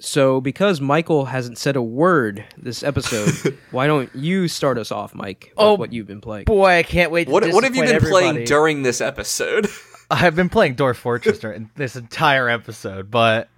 [0.00, 5.14] So, because Michael hasn't said a word this episode, why don't you start us off,
[5.14, 5.46] Mike?
[5.50, 6.44] With Oh, what you've been playing?
[6.44, 7.24] Boy, I can't wait.
[7.24, 9.66] To What what have you been disappoint playing during this episode?
[10.10, 13.48] I've been playing Dwarf Fortress during this entire episode, but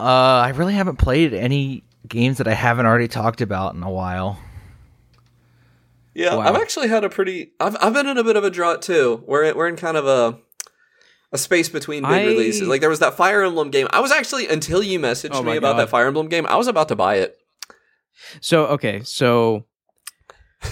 [0.00, 3.90] uh, I really haven't played any games that I haven't already talked about in a
[3.90, 4.38] while.
[6.14, 6.42] yeah, Wow.
[6.42, 9.22] I've actually had a pretty I've I've been in a bit of a drought too.
[9.26, 10.38] We're we're in kind of a
[11.32, 12.68] a space between big I- releases.
[12.68, 13.88] Like there was that Fire Emblem game.
[13.90, 15.80] I was actually until you messaged Oh me about God.
[15.80, 17.38] that Fire Emblem game, I was about to buy it.
[18.40, 19.64] So, okay, so.
[20.64, 20.70] All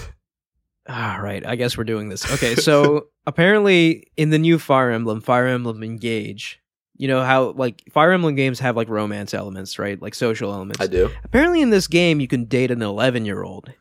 [0.87, 2.31] ah, right, I guess we're doing this.
[2.33, 6.59] Okay, so apparently in the new Fire Emblem, Fire Emblem Engage,
[6.97, 9.99] you know how like Fire Emblem games have like romance elements, right?
[10.01, 10.79] Like social elements.
[10.79, 11.09] I do.
[11.23, 13.71] Apparently in this game you can date an 11 year old.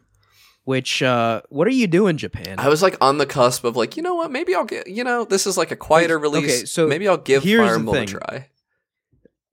[0.70, 2.54] Which uh what are you doing, Japan?
[2.58, 4.30] I was like on the cusp of like, you know what?
[4.30, 4.86] Maybe I'll get.
[4.86, 6.70] You know, this is like a quieter Okay, release.
[6.70, 8.48] so maybe I'll give Fire Emblem a try.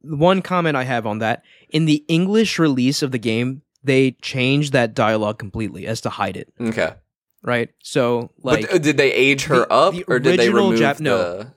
[0.01, 4.73] one comment I have on that in the English release of the game, they changed
[4.73, 6.53] that dialogue completely as to hide it.
[6.61, 6.91] Okay,
[7.41, 7.69] Right?
[7.81, 10.79] So like but uh, did they age her the- up, the or did they remove
[10.79, 11.03] Jap- the?
[11.03, 11.51] no.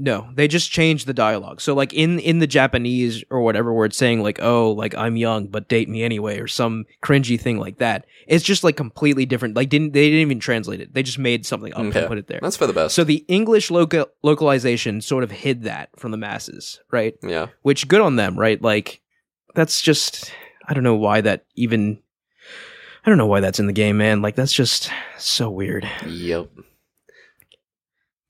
[0.00, 1.60] No, they just changed the dialogue.
[1.60, 5.16] So like in in the Japanese or whatever where it's saying like oh like I'm
[5.16, 8.06] young but date me anyway or some cringy thing like that.
[8.28, 9.56] It's just like completely different.
[9.56, 10.94] Like didn't they didn't even translate it.
[10.94, 11.98] They just made something up Okay.
[11.98, 12.38] and put it there.
[12.40, 12.94] That's for the best.
[12.94, 17.14] So the English local localization sort of hid that from the masses, right?
[17.22, 18.62] yeah, which good on them, right?
[18.62, 19.00] Like
[19.56, 20.32] that's just
[20.68, 21.98] I don't know why that even
[23.04, 24.22] I don't know why that's in the game, man.
[24.22, 25.88] Like that's just so weird.
[26.06, 26.50] yep.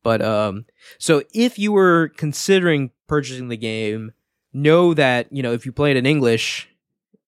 [0.02, 0.64] But um
[0.98, 4.12] so if you were considering purchasing the game,
[4.52, 6.68] know that, you know, if you play it in English,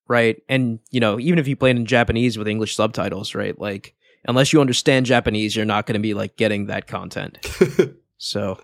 [0.08, 0.42] right?
[0.48, 3.58] And, you know, even if you play it in Japanese with English subtitles, right?
[3.58, 3.94] Like
[4.26, 7.38] unless you understand Japanese, you're not going to be like getting that content.
[8.22, 8.60] So,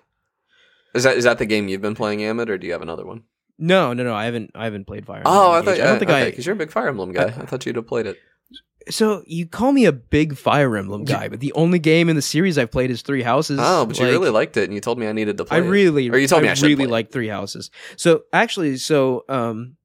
[0.94, 3.06] Is that is that the game you've been playing, Amit, or do you have another
[3.06, 3.22] one?
[3.58, 5.22] no, no, no, I haven't I haven't played Fire.
[5.24, 5.80] Oh, I Emblem thought Engage.
[5.80, 7.24] I don't think I because you're a big Fire Emblem guy.
[7.24, 8.18] I, thought you'd have played it.
[8.88, 12.22] So you call me a big Fire Emblem guy, but the only game in the
[12.22, 13.58] series I've played is Three Houses.
[13.60, 15.58] Oh, but you really liked it, and you told me I needed to play.
[15.58, 15.64] I it.
[15.64, 17.70] really, or you told me I, really like Three Houses.
[17.96, 19.76] So actually, so um,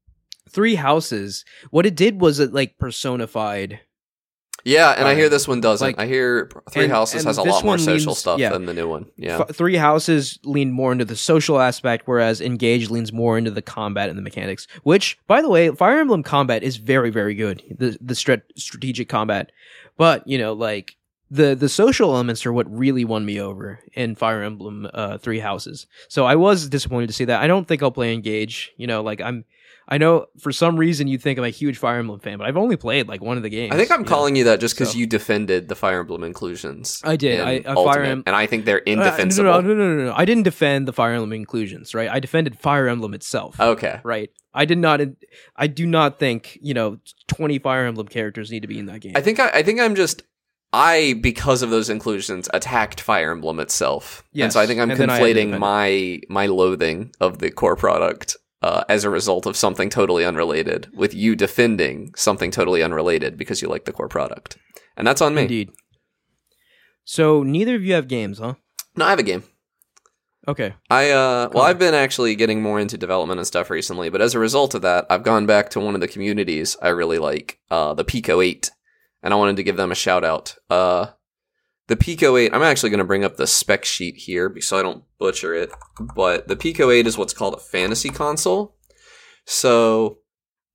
[0.50, 3.80] Three Houses, what it did was it like personified.
[4.64, 5.86] Yeah, and I hear this one doesn't.
[5.86, 8.50] Like- I hear Three and- Houses and has a lot more social leans- stuff yeah.
[8.50, 9.08] than the new one.
[9.18, 13.52] Yeah, F- Three Houses leaned more into the social aspect, whereas Engage leans more into
[13.52, 14.68] the combat and the mechanics.
[14.84, 17.64] Which, by the way, Fire Emblem combat is very, very good.
[17.78, 19.52] The the strat- strategic combat,
[19.98, 20.96] but you know, like
[21.30, 25.40] the the social elements are what really won me over in Fire Emblem uh, Three
[25.40, 25.88] Houses.
[26.08, 27.42] So I was disappointed to see that.
[27.42, 28.74] I don't think I'll play Engage.
[28.78, 29.46] You know, like I'm
[29.92, 32.56] I know for some reason you think I'm a huge Fire Emblem fan, but I've
[32.56, 33.74] only played like one of the games.
[33.74, 34.10] I think I'm you know?
[34.10, 37.02] calling you that just because So- you defended the Fire Emblem inclusions.
[37.04, 37.42] I did.
[37.42, 39.52] in I- uh, Fire Ultimate, Em- and I think they're Uh, indefensible.
[39.52, 40.14] no, no, no, no, no, no.
[40.16, 42.10] I didn't defend the Fire Emblem inclusions, right?
[42.10, 44.00] I defended Fire Emblem itself, Okay.
[44.04, 44.30] right?
[44.54, 45.02] I did not.
[45.58, 49.02] I do not think you know 20 Fire Emblem characters need to be in that
[49.02, 49.12] game.
[49.16, 50.24] I think I, I think I'm just
[50.74, 54.24] I because of those inclusions attacked Fire Emblem itself.
[54.32, 54.44] Yes.
[54.46, 57.40] and so I think I'm and then I had to conflating my my loathing of
[57.40, 62.52] the core product uh, as a result of something totally unrelated with you defending something
[62.52, 64.58] totally unrelated because you like the core product,
[64.96, 65.44] and that's on me.
[65.44, 65.72] Indeed.
[67.04, 68.56] So neither of you have games, huh?
[68.96, 69.44] No, I have a game.
[70.48, 70.74] Okay.
[70.90, 71.64] I uh well.
[71.64, 74.82] I've been actually getting more into development and stuff recently, but as a result of
[74.82, 78.42] that, I've gone back to one of the communities I really like, uh the Pico
[78.42, 78.72] 8,
[79.22, 80.56] and I wanted to give them a shout out.
[80.70, 81.08] Uh
[81.92, 84.82] the Pico 8, I'm actually going to bring up the spec sheet here so I
[84.82, 85.74] don't butcher it,
[86.16, 88.78] but the Pico 8 is what's called a fantasy console.
[89.44, 90.20] So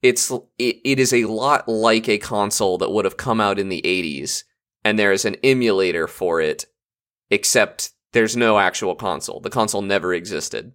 [0.02, 3.70] it's it, it is a lot like a console that would have come out in
[3.70, 4.44] the 80s
[4.84, 6.66] and there is an emulator for it
[7.30, 9.40] except there's no actual console.
[9.40, 10.72] The console never existed.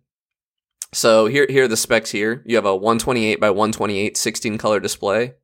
[0.92, 2.42] So here, here are the specs here.
[2.48, 5.36] You have a 128 by 128 16 color display,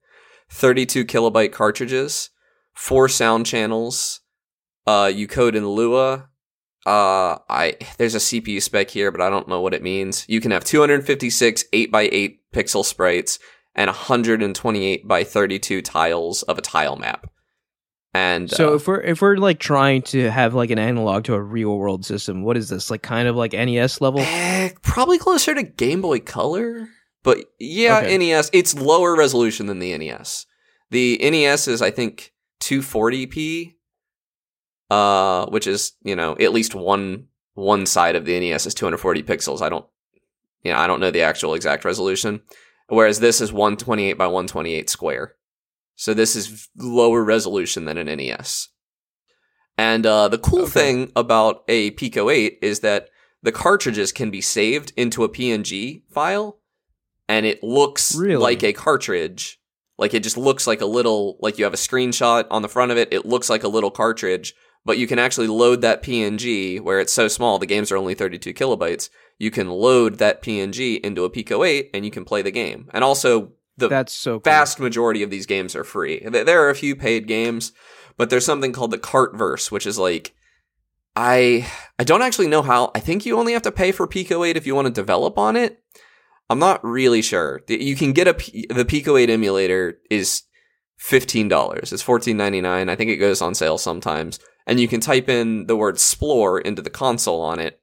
[0.49, 2.31] 32 kilobyte cartridges,
[2.73, 4.21] four sound channels.
[4.87, 6.29] Uh, you code in Lua.
[6.85, 10.25] Uh, I there's a CPU spec here, but I don't know what it means.
[10.29, 13.39] You can have 256 8 by 8 pixel sprites
[13.75, 17.29] and 128 by 32 tiles of a tile map.
[18.13, 21.33] And So uh, if we're if we're like trying to have like an analog to
[21.33, 22.89] a real world system, what is this?
[22.89, 24.21] Like kind of like NES level?
[24.23, 26.87] Eh, probably closer to Game Boy Color,
[27.23, 28.17] but yeah, Okay.
[28.17, 28.49] NES.
[28.53, 30.45] It's lower resolution than the NES.
[30.89, 32.31] The NES is, I think,
[32.61, 33.73] 240p,
[34.89, 39.23] uh, which is you know at least one one side of the NES is 240
[39.23, 39.61] pixels.
[39.61, 39.85] I don't,
[40.63, 42.41] you know, I don't know the actual exact resolution.
[42.89, 45.35] Whereas this is 128 by 128 square,
[45.95, 48.69] so this is lower resolution than an NES.
[49.77, 50.71] And uh, the cool Okay.
[50.71, 53.09] thing about a Pico 8 is that
[53.43, 56.59] the cartridges can be saved into a PNG file,
[57.27, 58.41] and it looks Really?
[58.41, 59.59] like a cartridge.
[59.97, 62.91] Like it just looks like a little, like you have a screenshot on the front
[62.91, 63.09] of it.
[63.11, 64.53] It looks like a little cartridge,
[64.87, 67.59] but you can actually load that PNG where it's so small.
[67.59, 69.09] The games are only 32 kilobytes.
[69.37, 72.89] You can load that PNG into a Pico 8 and you can play the game.
[72.93, 74.51] And also, the That's so cool.
[74.51, 76.25] vast majority of these games are free.
[76.25, 77.73] There are a few paid games,
[78.15, 80.33] but there's something called the Cartverse, which is like
[81.17, 81.67] I
[81.99, 82.91] I don't actually know how.
[82.95, 85.37] I think you only have to pay for Pico 8 if you want to develop
[85.37, 85.83] on it.
[86.49, 87.61] I'm not really sure.
[87.67, 88.33] You can get a
[88.73, 90.43] the Pico 8 emulator is
[90.97, 91.93] fifteen dollars.
[91.93, 92.89] It's $14.99.
[92.89, 96.59] I think it goes on sale sometimes, and you can type in the word "Splore"
[96.59, 97.79] into the console on it,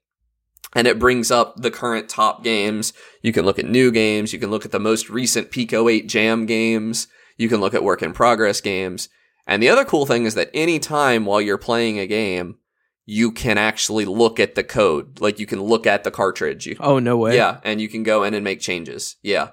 [0.73, 2.93] and it brings up the current top games.
[3.21, 4.31] You can look at new games.
[4.31, 7.07] You can look at the most recent Pico 8 Jam games.
[7.37, 9.09] You can look at work in progress games.
[9.47, 12.57] And the other cool thing is that any time while you're playing a game,
[13.05, 15.19] you can actually look at the code.
[15.21, 16.65] Like you can look at the cartridge.
[16.65, 17.35] You, Oh no way.
[17.35, 19.17] yeah, and you can go in and make changes.
[19.21, 19.49] Yeah.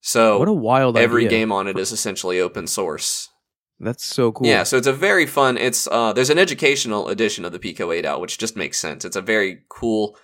[0.00, 1.38] So What a wild every idea.
[1.38, 3.28] game on it is essentially open source.
[3.82, 4.46] That's so cool.
[4.46, 5.58] Yeah, so it's a very fun.
[5.58, 9.04] It's uh, there's an educational edition of the Pico 8 out, which just makes sense.
[9.04, 10.16] It's a very cool.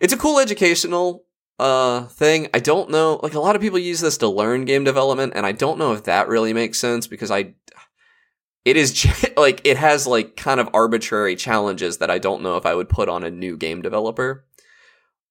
[0.00, 1.24] It's a cool educational
[1.58, 2.48] uh thing.
[2.54, 5.44] I don't know, like a lot of people use this to learn game development, and
[5.44, 7.54] I don't know if that really makes sense because I.
[8.64, 9.06] It is
[9.36, 12.88] like it has like kind of arbitrary challenges that I don't know if I would
[12.88, 14.46] put on a new game developer,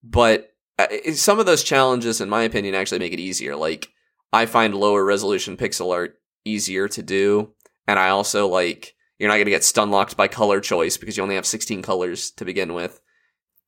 [0.03, 3.55] but uh, some of those challenges, in my opinion, actually make it easier.
[3.55, 3.89] Like
[4.33, 7.53] I find lower resolution pixel art easier to do.
[7.89, 11.17] And I also like you're not going to get stun locked by color choice because
[11.17, 13.01] you only have 16 colors to begin with.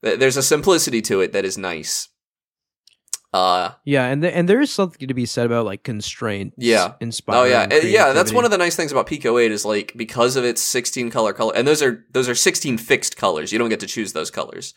[0.03, 2.07] There's a simplicity to it that is nice.
[3.33, 6.55] Uh Yeah, and th- and there is something to be said about like constraints.
[6.59, 6.93] Yeah.
[6.99, 7.41] Inspiring.
[7.41, 8.13] oh yeah, Uh, yeah.
[8.13, 11.09] That's one of the nice things about Pico 8 is like because of its 16
[11.09, 13.51] color color, and those are those are 16 fixed colors.
[13.51, 14.73] You don't get to choose those colors,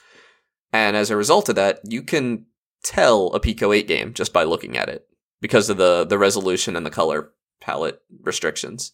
[0.72, 2.47] and as a result of that, you can
[2.82, 5.07] tell a Pico 8 game just by looking at it
[5.40, 8.92] because of the the resolution and the color palette restrictions.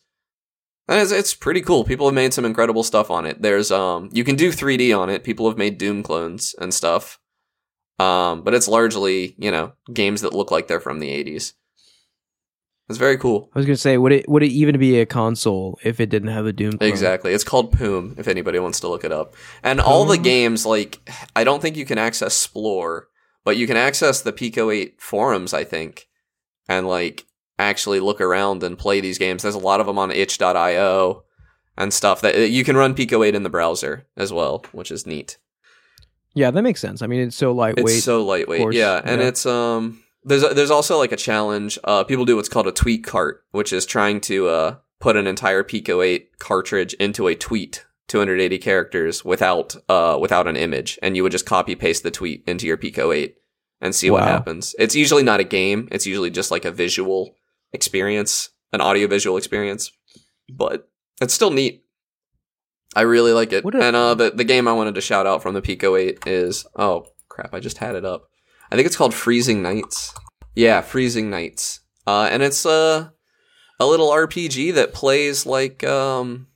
[0.99, 1.85] It's, it's pretty cool.
[1.85, 3.41] People have made some incredible stuff on it.
[3.43, 5.25] There's um you can do 3D on it.
[5.25, 7.19] People have made Doom clones and stuff.
[7.99, 11.53] Um, but it's largely, you know, games that look like they're from the 80s.
[12.89, 13.51] It's very cool.
[13.55, 16.31] I was gonna say, would it would it even be a console if it didn't
[16.31, 16.73] have a Doom?
[16.73, 16.91] clone?
[16.91, 17.33] Exactly.
[17.33, 19.37] It's called Poom, if anybody wants to look it up.
[19.63, 20.99] And all the games, like,
[21.37, 23.07] I don't think you can access Splore,
[23.45, 26.09] but you can access the Pico 8 forums, I think,
[26.69, 27.27] and, like,
[27.63, 29.43] actually look around and play these games.
[29.43, 31.25] There's a lot of them on itch.io
[31.77, 35.07] and stuff that you can run Pico 8 in the browser as well, which is
[35.07, 35.39] neat.
[36.35, 37.03] Yeah, that makes sense.
[37.03, 37.87] I mean, it's so lightweight.
[37.87, 38.61] It's so lightweight.
[38.61, 39.01] course, Yeah.
[39.05, 39.29] And yeah.
[39.29, 41.79] it's, um, There's there's also like a challenge.
[41.83, 45.27] Uh, people do what's called a tweet cart, which is trying to uh, put an
[45.27, 51.17] entire Pico 8 cartridge into a tweet, 280 characters without uh without an image, and
[51.17, 53.35] you would just copy paste the tweet into your Pico 8
[53.81, 54.75] and see what happens.
[54.79, 55.89] It's usually not a game.
[55.91, 57.35] It's usually just like a visual
[57.73, 59.91] experience, an audio visual experience,
[60.49, 60.89] but
[61.21, 61.85] it's still neat.
[62.97, 63.65] I really like it.
[63.65, 66.27] A- and uh, the the game I wanted to shout out from the Pico 8
[66.27, 68.29] is oh crap, I just had it up.
[68.71, 70.15] I think it's called Freezing Nights.
[70.55, 71.81] Yeah, Freezing Nights.
[72.07, 73.11] Uh, and it's uh,
[73.79, 76.49] a little RPG that plays like um,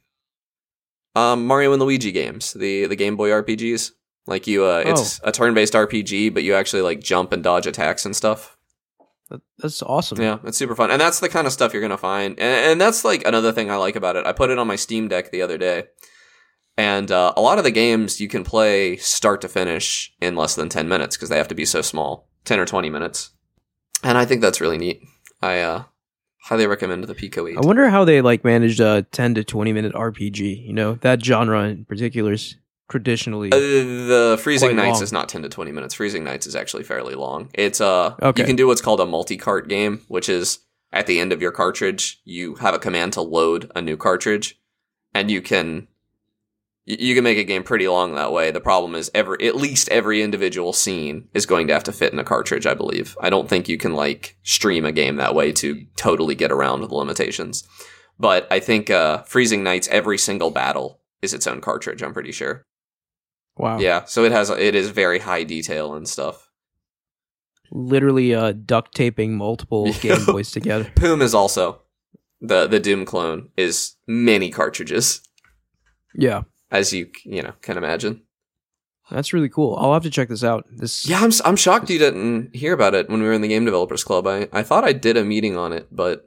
[1.15, 3.93] um, Mario and Luigi games, the the Game Boy RPGs.
[4.27, 8.07] Like you, uh, it's a turn-based RPG, but you actually like jump and dodge attacks
[8.07, 8.57] and stuff.
[9.35, 10.21] That- That's awesome.
[10.21, 12.39] Yeah, it's super fun, and that's the kind of stuff you're gonna find.
[12.39, 14.27] And, and that's like another thing I like about it.
[14.27, 15.85] I put it on my Steam Deck the other day,
[16.77, 20.55] and uh, a lot of the games you can play start to finish in less
[20.55, 23.31] than ten minutes because they have to be so small, ten or twenty minutes.
[24.03, 25.03] And I think that's really neat.
[25.41, 25.85] I uh,
[26.43, 27.57] highly recommend the Pico Eight.
[27.57, 30.67] I wonder how they like managed a 10 to 20 minute RPG.
[30.67, 32.57] You know, that genre in particular is
[32.91, 33.51] traditionally.
[33.53, 35.03] Uh, the Freezing Nights long.
[35.03, 35.95] is not 10 to 20 minutes.
[35.95, 37.51] Freezing Nights is actually fairly long.
[37.55, 38.43] It's uh Okay.
[38.43, 40.61] you can do what's called a multi-cart game, which is
[40.93, 44.61] at the end of your cartridge, you have a command to load a new cartridge
[45.15, 45.89] and you can
[46.87, 48.51] you can make a game pretty long that way.
[48.51, 52.13] The problem is every at least every individual scene is going to have to fit
[52.13, 53.17] in a cartridge, I believe.
[53.21, 56.83] I don't think you can like stream a game that way to totally get around
[56.83, 57.65] the limitations.
[58.19, 62.33] But I think uh Freezing Nights every single battle is its own cartridge, I'm pretty
[62.33, 62.63] sure.
[63.57, 63.79] Wow.
[63.79, 66.51] Yeah, so it has it is very high detail and stuff.
[67.71, 70.85] Literally uh, duct taping multiple Game Boys together.
[70.97, 71.81] Poom is also
[72.41, 75.23] the the Doom clone is many cartridges,
[76.15, 76.43] Yeah.
[76.71, 78.23] as you you know can imagine.
[79.11, 79.77] That's really cool.
[79.77, 80.65] I'll have to check this out.
[80.71, 83.43] This Yeah, I'm s- I'm shocked you didn't hear about it when we were in
[83.43, 84.27] the Game Developers Club.
[84.27, 86.25] I I thought I did a meeting on it, but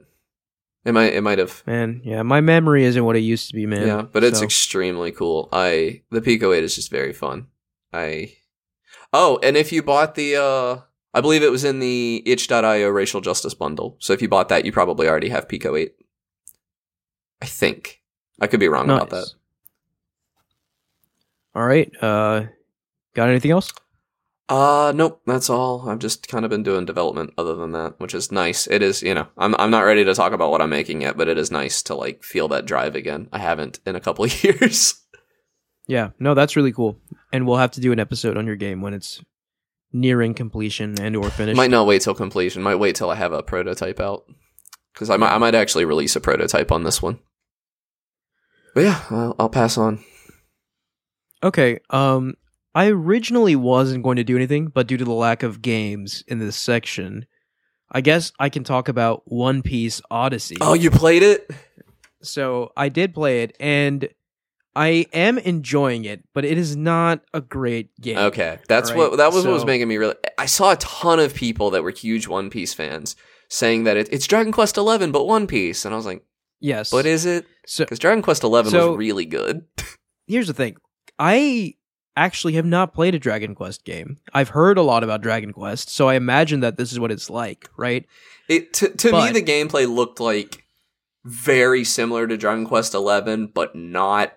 [0.88, 1.62] it might it might have.
[1.66, 3.86] man, yeah, my memory isn't what it used to be, man.
[3.86, 5.48] Yeah, but it's So- extremely cool.
[5.52, 7.46] I the Pico 8 is just very fun.
[7.92, 8.34] I
[9.12, 10.80] Oh, and if you bought the uh
[11.14, 13.96] I believe it was in the itch.io racial justice bundle.
[13.98, 15.94] So if you bought that, you probably already have Pico 8.
[17.42, 18.02] I think.
[18.40, 19.26] I could be wrong about that.
[21.54, 21.90] All right.
[22.02, 22.44] Uh,
[23.14, 23.72] got anything else?
[24.48, 25.88] Uh nope, that's all.
[25.88, 28.66] I've just kind of been doing development other than that, which is nice.
[28.66, 31.16] It is, you know, I'm I'm not ready to talk about what I'm making yet,
[31.16, 33.28] but it is nice to like feel that drive again.
[33.32, 34.94] I haven't in a couple of years.
[35.86, 36.10] Yeah.
[36.20, 36.98] No, that's really cool.
[37.32, 39.22] And we'll have to do an episode on your game when it's
[39.92, 41.56] nearing completion and or finished.
[41.56, 42.62] Might not wait till completion.
[42.62, 44.24] Might wait till I have a prototype out.
[44.92, 47.20] Because I might, I might actually release a prototype on this one.
[48.74, 50.04] But yeah, I'll, I'll pass on.
[51.42, 51.78] Okay.
[51.90, 52.34] Um,
[52.78, 56.38] I originally wasn't going to do anything, but due to the lack of games in
[56.38, 57.26] this section,
[57.90, 60.58] I guess I can talk about One Piece Odyssey.
[60.60, 61.50] Oh, you played it?
[62.22, 64.08] So I did play it, and
[64.76, 68.16] I am enjoying it, but it is not a great game.
[68.16, 70.14] Okay, that's Alright, what that was what was making me really.
[70.38, 73.16] I saw a ton of people that were huge One Piece fans
[73.48, 76.24] saying that it, it's Dragon Quest Eleven, but One Piece, and I was like,
[76.60, 76.92] Yes.
[76.92, 79.64] "But is it?" so Because Dragon Quest Eleven So- was really good.
[80.28, 80.76] here's the thing.
[81.18, 81.74] I
[82.24, 84.18] actually have not played a Dragon Quest game.
[84.34, 87.30] I've heard a lot about Dragon Quest, so I imagine that this is what it's
[87.30, 88.06] like, right?
[88.48, 90.64] It to, to me the gameplay looked like
[91.24, 94.32] very similar to Dragon Quest Eleven, but not.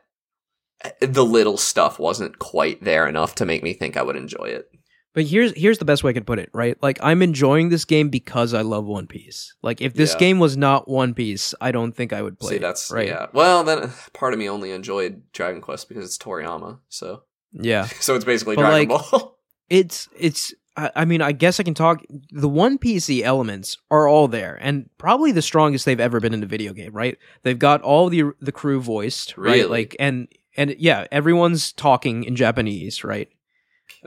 [0.83, 4.45] Eh, the little stuff wasn't quite there enough to make me think I would enjoy
[4.45, 4.67] it.
[5.13, 6.77] But here's here's the best way I could put it, right?
[6.81, 9.53] Like I'm enjoying this game because I love One Piece.
[9.61, 10.19] Like if this Yeah.
[10.19, 13.07] game was not One Piece, I don't think I would play See, it, that's right.
[13.07, 13.27] yeah.
[13.33, 17.23] Well, then part of me only enjoyed Dragon Quest because it's Toriyama, so
[17.53, 17.85] Yeah.
[17.99, 19.37] so it's basically But, Dragon like, Ball.
[19.69, 24.05] It's it's I, I mean, I guess I can talk the One Piece elements are
[24.05, 27.17] all there and probably the strongest they've ever been in a video game, right?
[27.43, 29.53] They've got all the the crew voiced, right?
[29.59, 29.69] Really?
[29.69, 30.27] Like and
[30.57, 33.29] and yeah, everyone's talking in Japanese, right?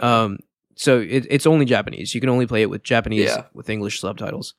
[0.01, 0.38] Um,
[0.74, 2.14] so it, it's only Japanese.
[2.14, 3.45] You can only play it with Japanese Yeah.
[3.55, 4.55] with English subtitles.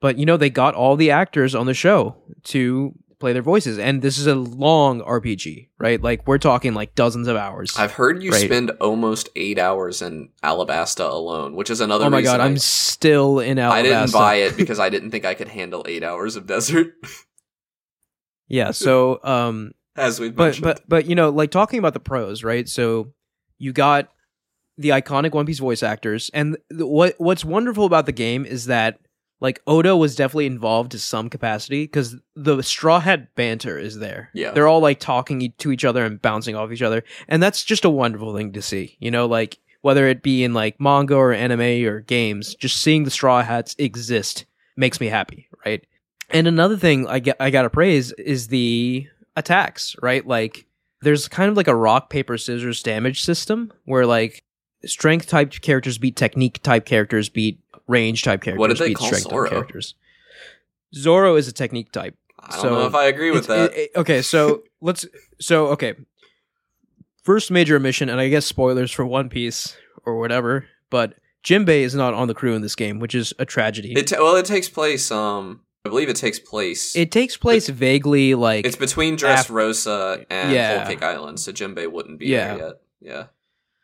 [0.00, 3.78] But you know, they got all the actors on the show to play their voices,
[3.78, 6.00] and this is a long RPG, right?
[6.02, 7.74] Like we're talking like dozens of hours.
[7.78, 8.44] I've heard you Right.
[8.44, 12.04] spend almost eight hours in Alabasta alone, which is another.
[12.04, 13.70] oh my god, I, I'm still in Alabasta.
[13.72, 16.94] I didn't buy it because I didn't think I could handle eight hours of desert,
[18.48, 20.64] Yeah, so um, as we've but mentioned.
[20.64, 22.68] but but you know, like talking about the pros, right?
[22.68, 23.12] So
[23.58, 24.08] you got
[24.78, 29.00] the iconic One Piece voice actors, and what what's wonderful about the game is that
[29.40, 34.30] like Oda was definitely involved to some capacity because the Straw Hat banter is there.
[34.34, 34.52] Yeah.
[34.52, 37.84] they're all like talking to each other and bouncing off each other, and that's just
[37.84, 38.96] a wonderful thing to see.
[38.98, 43.04] You know, like whether it be in like manga or anime or games, just seeing
[43.04, 45.84] the Straw Hats exist makes me happy, right?
[46.30, 49.06] And another thing I get I gotta praise is the
[49.36, 50.26] attacks, right?
[50.26, 50.66] Like
[51.02, 54.42] there's kind of like a rock paper scissors damage system where like
[54.84, 58.96] strength type characters beat technique type characters beat range type characters What did they beat
[58.96, 59.44] call strength Zoro?
[59.44, 59.94] type characters.
[60.94, 62.16] Zoro is a technique type.
[62.38, 63.72] I don't So, know if I agree with that.
[63.72, 65.06] it- it- okay, so let's
[65.40, 65.94] so okay.
[67.22, 71.14] First major omission, and I guess spoilers for One Piece or whatever, but
[71.44, 73.92] Jinbei is not on the crew in this game, which is a tragedy.
[73.96, 75.10] It ta- well, it takes place.
[75.10, 76.94] Um, I believe it takes place.
[76.94, 80.78] It takes place vaguely like it's between af- Dressrosa and Yeah.
[80.84, 82.54] Whole Cake Island, so Jinbei wouldn't be Yeah.
[82.56, 82.74] there yet.
[83.00, 83.24] Yeah.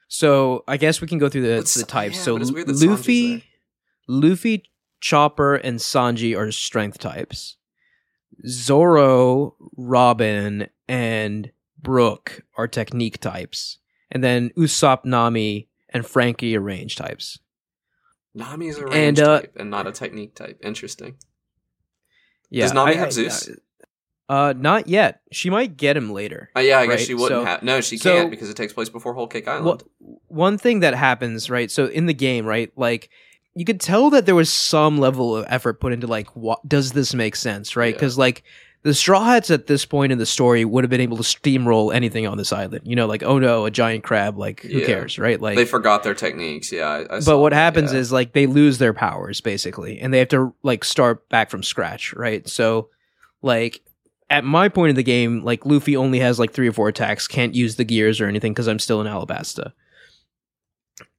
[0.08, 0.62] so.
[0.68, 2.16] I guess we can go through the, the types.
[2.16, 3.44] yeah, so but it's weird that Sanji's Luffy.
[4.08, 4.64] Luffy,
[5.00, 7.56] Chopper, and Sanji are strength types.
[8.46, 11.50] Zoro, Robin, and
[11.80, 13.78] Brook are technique types,
[14.10, 17.38] and then Usopp, Nami, and Franky are range types.
[18.34, 20.58] Nami is a range And, uh, type and not a technique type.
[20.62, 21.16] Interesting.
[22.50, 23.50] Yeah, Does Nami I- have I- Zeus?
[24.28, 25.20] Uh, not yet.
[25.30, 26.48] She might get him later.
[26.56, 27.62] Uh, yeah, I guess she wouldn't so- have.
[27.62, 29.66] No, she so- can't because it takes place before Whole Cake Island.
[29.66, 29.82] What
[30.28, 31.70] one thing that happens, right?
[31.70, 33.10] So in the game, right, like
[33.54, 36.92] you could tell that there was some level of effort put into like, what does
[36.92, 37.88] this make sense, right?
[37.88, 37.92] Yeah.
[37.96, 38.42] Because like
[38.82, 41.94] the Straw Hats at this point in the story would have been able to steamroll
[41.94, 42.80] anything on this island.
[42.84, 44.86] You know, like oh no, a giant crab, like who Yeah.
[44.86, 45.40] cares, right?
[45.40, 46.72] Like they forgot their techniques.
[46.72, 47.98] Yeah, I, I but what that, happens yeah.
[48.00, 51.62] is like they lose their powers basically and they have to like start back from
[51.62, 52.88] scratch right so
[53.42, 53.82] like
[54.30, 57.28] at my point in the game like luffy only has like three or four attacks
[57.28, 59.72] can't use the gears or anything because i'm still in alabasta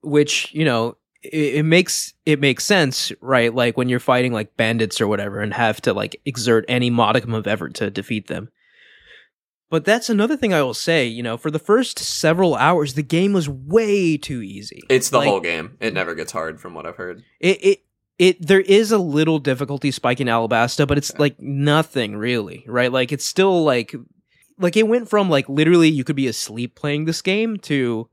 [0.01, 4.55] which you know it, it makes it makes sense right like when you're fighting like
[4.57, 8.49] bandits or whatever and have to like exert any modicum of effort to defeat them
[9.69, 13.03] but that's another thing i will say you know for the first several hours the
[13.03, 15.77] game was way too easy it's the Like, whole game.
[15.79, 17.23] It never gets hard, from what I've heard.
[17.39, 17.79] it it
[18.19, 22.91] it there is a little difficulty spike in Alabasta, but it's like nothing really, right?
[22.91, 23.95] Like it's still like
[24.59, 28.07] like it went from like literally you could be asleep playing this game to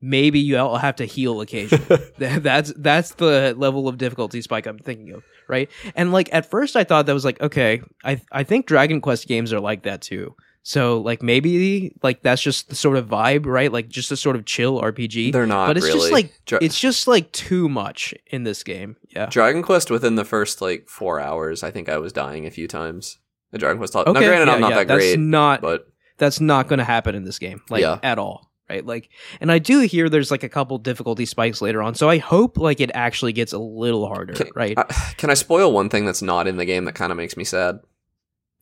[0.00, 1.98] maybe you'll have to heal occasionally.
[2.18, 5.70] That's that's the level of difficulty spike I'm thinking of, right?
[5.94, 9.26] And like at first I thought that was like okay, I I think Dragon Quest
[9.28, 10.34] games are like that too.
[10.62, 13.72] So like maybe like that's just the sort of vibe, right?
[13.72, 15.32] Like just a sort of chill RPG.
[15.32, 15.98] They're not but it's really.
[16.00, 18.96] just like Dra- it's just like too much in this game.
[19.08, 19.26] Yeah.
[19.26, 22.68] Dragon Quest within the first like four hours, I think I was dying a few
[22.68, 23.18] times.
[23.52, 23.94] The Dragon Quest.
[23.94, 25.86] now, Okay, granted, yeah, I'm not yeah, that that's great, Not but
[26.18, 27.98] that's not going to happen in this game, like Yeah.
[28.02, 28.86] at all, right?
[28.86, 29.10] Like,
[29.40, 32.56] and I do hear there's like a couple difficulty spikes later on, so I hope
[32.56, 34.78] like it actually gets a little harder, Can- right?
[34.78, 34.84] I,
[35.16, 37.44] can I spoil one thing that's not in the game that kind of makes me
[37.44, 37.80] sad?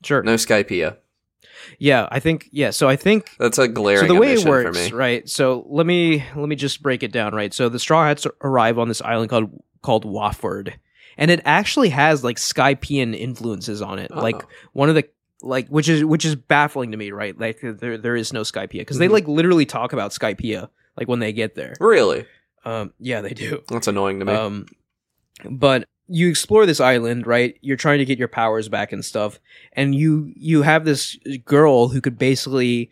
[0.02, 0.22] sure.
[0.22, 0.96] No Skypiea.
[1.78, 2.70] Yeah, I think yeah.
[2.70, 4.96] So I think That's a glaring so the way it works, for me.
[4.96, 5.28] right?
[5.28, 7.52] So let me let me just break it down, right?
[7.52, 9.50] So the Straw Hats arrive on this island called
[9.82, 10.74] called Waford,
[11.16, 14.10] and it actually has like Skypiean influences on it.
[14.10, 14.22] Uh-huh.
[14.22, 14.48] Like Oh.
[14.72, 15.04] one of the
[15.42, 17.38] like which is which is baffling to me, right?
[17.38, 19.12] Like there there is no Skypiea because they Mhm.
[19.12, 21.74] like literally talk about Skypiea like when they get there.
[21.80, 22.26] Really,
[22.64, 23.62] Um, yeah, they do.
[23.68, 24.32] that's annoying to me.
[24.32, 24.66] Um,
[25.48, 27.56] but you explore this island, right?
[27.60, 29.38] You're trying to get your powers back and stuff,
[29.74, 32.90] and you you have this girl who could basically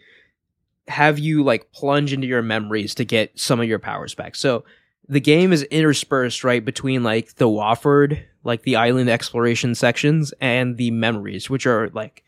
[0.88, 4.36] have you like plunge into your memories to get some of your powers back.
[4.36, 4.64] So
[5.08, 10.76] the game is interspersed right between like the Waford, like the island exploration sections, and
[10.76, 12.22] the memories, which are like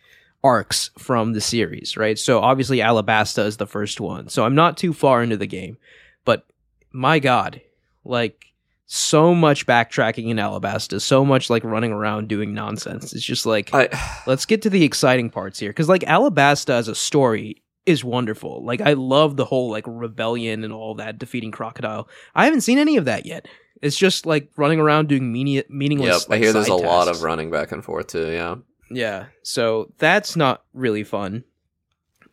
[0.44, 2.18] arcs from the series, right?
[2.18, 4.28] So obviously Alabasta is the first one.
[4.28, 5.78] So I'm not too far into the game,
[6.24, 6.46] but
[6.92, 7.60] my god,
[8.04, 8.46] like
[8.86, 13.12] so much backtracking in Alabasta, so much like running around doing nonsense.
[13.12, 13.88] It's just like I
[14.26, 18.64] let's get to the exciting parts here because like Alabasta as a story is wonderful.
[18.64, 22.08] Like I love the whole like rebellion and all that defeating crocodile.
[22.34, 23.46] I haven't seen any of that yet.
[23.80, 26.22] It's just like running around doing meaning- meaningless.
[26.22, 26.30] yep.
[26.30, 28.30] I like, hear there's a side lot of running back and forth too.
[28.30, 28.56] Yeah.
[28.90, 29.26] Yeah.
[29.42, 31.44] So that's not really fun.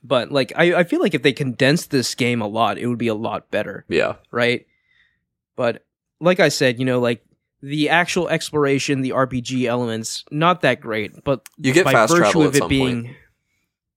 [0.04, 2.98] But like I, I feel like if they condensed this game a lot, it would
[3.00, 4.16] be a lot better Yeah.
[4.32, 4.66] right?
[5.56, 5.84] But
[6.20, 7.26] like I said, you know, like
[7.62, 11.24] the actual exploration, the RPG elements, not that great.
[11.24, 13.16] But You get by fast virtue travel of at it some being, point.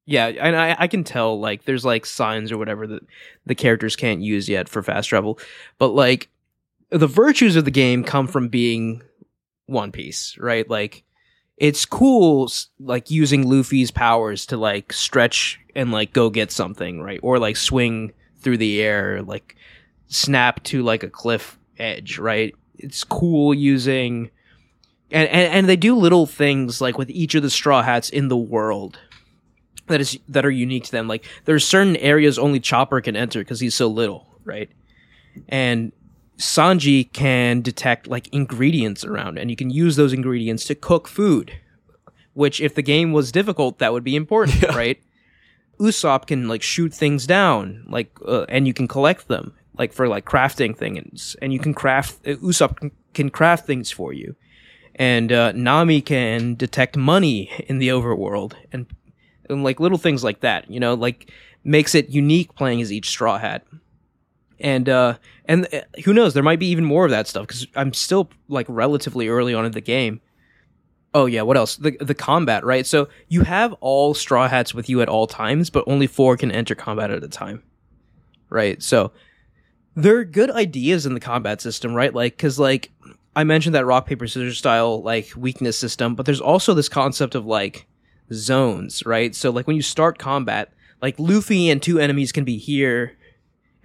[0.07, 3.03] yeah, and I, I can tell like there's like signs or whatever that
[3.45, 5.39] the characters can't use yet for fast travel.
[5.79, 6.29] But like
[6.91, 9.03] the virtues of the game come from being
[9.67, 10.69] One Piece, right?
[10.71, 11.05] Like
[11.59, 17.21] it's cool, like using Luffy's powers to like stretch and like go get something, right?
[17.23, 19.57] Or like swing through the air, like
[20.07, 22.55] snap to like a cliff edge, right?
[22.77, 24.31] It's cool using
[25.11, 28.29] and, and and they do little things like with each of the straw hats in
[28.29, 28.99] the world
[29.89, 31.09] that is that are unique to them.
[31.09, 34.71] Like there's certain areas only Chopper can enter because he's so little, right?
[35.49, 35.93] And
[36.39, 41.53] Sanji can detect like ingredients around, and you can use those ingredients to cook food.
[42.35, 45.03] Which, if the game was difficult, that would be important, right?
[45.81, 50.07] Usopp can like shoot things down, like, uh, and you can collect them, like for
[50.07, 52.27] like crafting things, and you can craft.
[52.27, 54.37] Uh, Usopp can, can craft things for you,
[54.95, 58.87] and uh, Nami can detect money in the overworld, and,
[59.51, 60.71] and like little things like that.
[60.71, 61.33] You know, like
[61.65, 63.67] makes it unique playing as each Straw Hat
[64.61, 66.35] and uh and uh, who knows?
[66.35, 69.65] There might be even more of that stuff because i'm still like relatively early on
[69.65, 70.21] in the game.
[71.15, 71.77] Oh yeah what else?
[71.77, 72.87] The, the combat right?
[72.87, 76.51] So you have all straw hats with you at all times but only four can
[76.51, 77.63] enter combat at a time
[78.51, 78.83] right?
[78.83, 79.13] So
[79.95, 82.15] there are good ideas in the combat system right?
[82.15, 82.91] Like because like
[83.37, 87.35] i mentioned that rock paper scissors style like weakness system but there's also this concept
[87.35, 87.87] of like
[88.33, 89.35] zones right?
[89.35, 93.17] So like when you start combat like luffy and two enemies can be here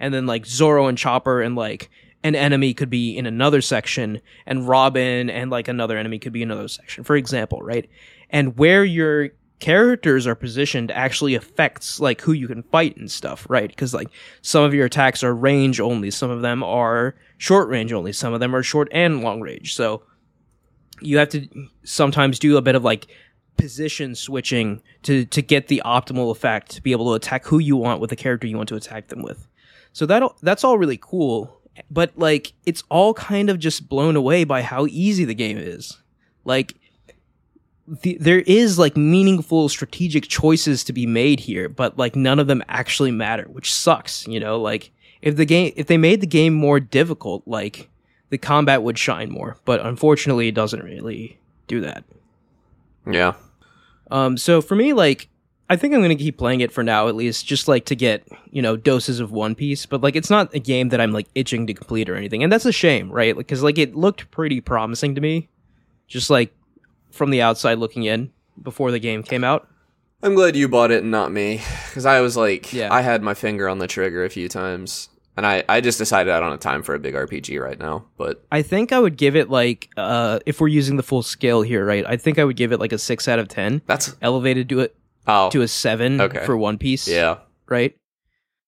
[0.04, 1.88] and then like Zoro and Chopper and like
[2.22, 6.42] an enemy could be in another section and Robin and like another enemy could be
[6.42, 7.88] another section, for example, right?
[8.28, 9.30] And where your
[9.60, 13.70] characters are positioned actually affects like who you can fight and stuff, right?
[13.70, 14.08] Because like
[14.42, 18.34] some of your attacks are range only, some of them are short range only, some
[18.34, 19.74] of them are short and long range.
[19.74, 20.02] So
[21.00, 21.48] you have to
[21.82, 23.06] sometimes do a bit of like
[23.56, 27.74] position switching to to get the optimal effect to be able to attack who you
[27.74, 29.48] want with the character you want to attack them with.
[29.94, 34.42] So that that's all really cool, but like it's all kind of just blown away
[34.42, 36.02] by how easy the game is.
[36.44, 36.74] Like
[37.86, 42.48] the, there is like meaningful strategic choices to be made here, but like none of
[42.48, 44.60] them actually matter, which sucks, you know?
[44.60, 44.90] Like
[45.22, 47.88] if the game if they made the game more difficult, like
[48.30, 51.38] the combat would shine more, but unfortunately it doesn't really
[51.68, 52.02] do that.
[53.08, 53.34] Yeah.
[54.10, 55.28] Um so for me like
[55.70, 58.26] I think I'm gonna keep playing it for now, at least, just like to get
[58.50, 59.86] you know doses of One Piece.
[59.86, 62.52] But like, it's not a game that I'm like itching to complete or anything, and
[62.52, 63.36] that's a shame, right?
[63.36, 65.48] Because like it looked pretty promising to me,
[66.06, 66.54] just like
[67.10, 68.30] from the outside looking in
[68.62, 69.68] before the game came out.
[70.22, 72.92] I'm glad you bought it and not me, because I was like, Yeah.
[72.92, 76.32] I had my finger on the trigger a few times, and I I just decided
[76.32, 78.04] I don't have time for a big RPG right now.
[78.18, 81.62] But I think I would give it like uh if we're using the full scale
[81.62, 82.04] here, right?
[82.06, 84.80] I think I would give it like a six out of ten, that's elevated to
[84.80, 84.94] it
[85.26, 86.44] oh to a seven Okay.
[86.46, 87.08] for One Piece.
[87.08, 87.94] yeah right?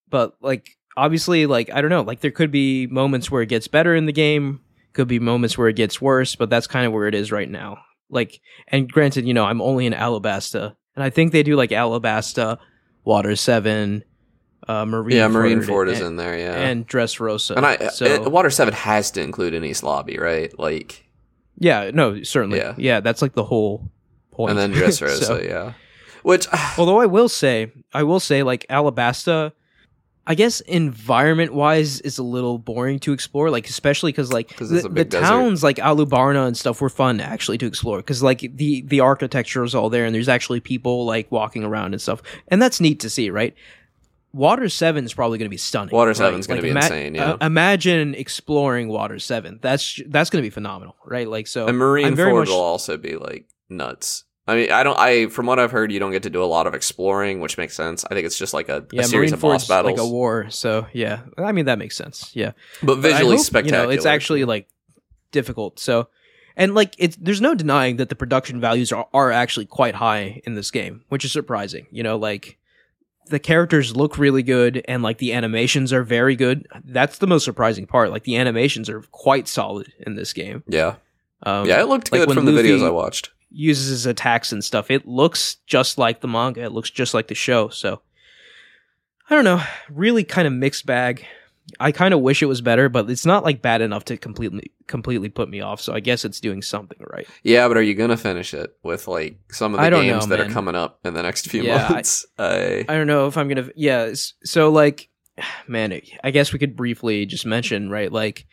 [0.09, 3.69] But like obviously like I don't know, like there could be moments where it gets
[3.69, 4.61] better in the game,
[4.93, 7.51] could be moments where it gets worse, but that's kind of where it is right
[7.51, 7.79] now.
[8.09, 11.71] Like and granted, you know, I'm only in Alabasta and I think they do like
[11.71, 12.59] Alabasta,
[13.05, 14.03] Water 7,
[14.69, 17.57] uh Marine yeah Marineford Ford is and, in there yeah and Dressrosa.
[17.57, 21.05] and I so uh, Water Seven has to include an Enies Lobby right like
[21.59, 22.59] yeah, no, certainly.
[22.59, 22.75] Yeah.
[22.77, 23.01] Yeah.
[23.01, 23.91] that's like the whole
[24.33, 24.51] point.
[24.51, 25.73] and then Dressrosa So- yeah
[26.27, 26.49] which
[26.79, 29.53] Although I will say, I will say, like Alabasta,
[30.27, 33.49] I guess environment wise is a little boring to explore.
[33.49, 37.67] Like especially because like the, the towns like Alubarna and stuff were fun actually to
[37.67, 41.63] explore because like the the architecture is all there and there's actually people like walking
[41.63, 43.55] around and stuff and that's neat to see, right?
[44.33, 45.95] Water Seven is probably going to be stunning.
[45.95, 46.35] Water right?
[46.35, 47.35] 7's gonna be insane, yeah.
[47.35, 49.61] uh, imagine exploring Water Seven.
[49.63, 51.29] That's that's going to be phenomenal, right?
[51.29, 51.69] Like so.
[51.69, 54.25] and Marineford much- will also be like nuts.
[54.49, 54.99] I mean, I don't.
[54.99, 57.59] I from what I've heard, you don't get to do a lot of exploring, which
[57.59, 58.05] makes sense.
[58.05, 60.49] I think it's just like a, a series Marine of boss battles, like a war.
[60.51, 62.31] So yeah, I mean that makes sense.
[62.35, 62.53] Yeah.
[62.81, 63.83] but But visually hope, spectacular.
[63.83, 64.69] You know, it's actually like
[65.33, 65.81] difficult.
[65.81, 66.09] So,
[66.57, 70.41] and like it's there's no denying that the production values are, are actually quite high
[70.45, 71.87] in this game, which is surprising.
[71.91, 72.57] You know, like
[73.29, 76.69] the characters look really good and like the animations are very good.
[76.85, 78.11] That's the most surprising part.
[78.11, 80.63] Like the animations are quite solid in this game.
[80.69, 80.95] yeah,
[81.43, 81.81] Um, yeah.
[81.81, 83.31] It looked like good from the videos I watched.
[83.51, 84.91] Uses his attacks and stuff.
[84.91, 86.63] It looks just like the manga.
[86.63, 87.69] It looks just like the show.
[87.69, 88.01] So
[89.31, 89.63] I don't know.
[89.91, 91.25] Really kind of mixed bag.
[91.81, 94.71] I kind of wish it was better, but it's not like bad enough to completely
[94.87, 95.81] completely put me off.
[95.81, 97.27] So I guess it's doing something right.
[97.43, 100.37] Yeah, but are you gonna finish it with like some of the I games know,
[100.37, 102.25] that are coming up in the next few Yeah, months?
[102.39, 103.69] I, I don't know if I'm gonna.
[103.75, 104.13] Yeah.
[104.45, 105.09] So like,
[105.67, 108.47] man, I guess we could briefly just mention right, like.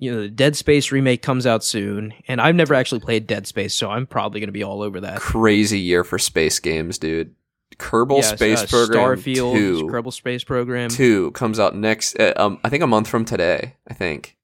[0.00, 3.46] You know, the Dead Space remake comes out soon, and I've never actually played Dead
[3.46, 5.20] Space, so I'm probably going to be all over that.
[5.20, 7.34] crazy year for space games, dude.
[7.76, 12.18] Kerbal Yeah, Space uh, Program Starfield, two, Kerbal Space Program, two comes out next.
[12.18, 13.76] Uh, um, I think a month from today.
[13.86, 14.38] I think.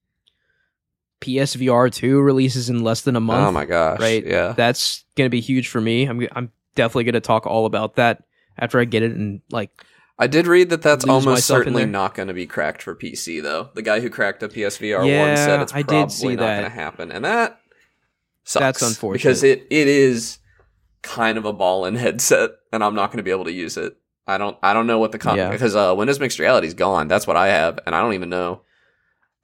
[1.22, 3.48] PSVR 2 releases in less than a month.
[3.48, 3.98] Oh my gosh!
[3.98, 4.24] right?
[4.26, 4.52] Yeah.
[4.52, 6.04] That's going to be huge for me.
[6.04, 8.24] I'm I'm definitely going to talk all about that
[8.58, 9.70] after I get it and like
[10.18, 13.70] I did read that that's almost certainly not going to be cracked for PC, though.
[13.74, 17.12] The guy who cracked the PSVR one said it's I probably not going to happen,
[17.12, 17.60] and that
[18.44, 18.80] sucks.
[18.80, 19.18] That's unfortunate.
[19.18, 20.38] because it it is
[21.02, 23.98] kind of a ball-in headset, and I'm not going to be able to use it.
[24.26, 25.50] I don't I don't know what the con Yeah.
[25.50, 27.08] because uh, Windows Mixed Reality is gone.
[27.08, 28.62] That's what I have, and I don't even know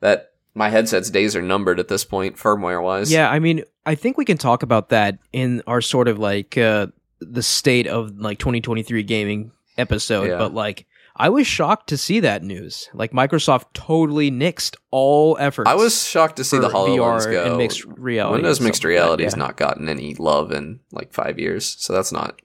[0.01, 3.13] that my headset's days are numbered at this point, firmware wise.
[3.13, 6.57] Yeah, I mean, I think we can talk about that in our sort of like
[6.59, 6.89] uh,
[7.21, 10.29] the state of like 2023 gaming episode.
[10.29, 10.39] Yeah.
[10.39, 12.89] But like, I was shocked to see that news.
[12.95, 15.69] Like, Microsoft totally nixed all efforts.
[15.69, 17.45] I was shocked to see the HoloLens VR go.
[17.45, 18.43] and mixed reality.
[18.43, 19.39] Windows mixed stuff like that, reality has yeah.
[19.39, 22.41] not gotten any love in like five years, so that's not.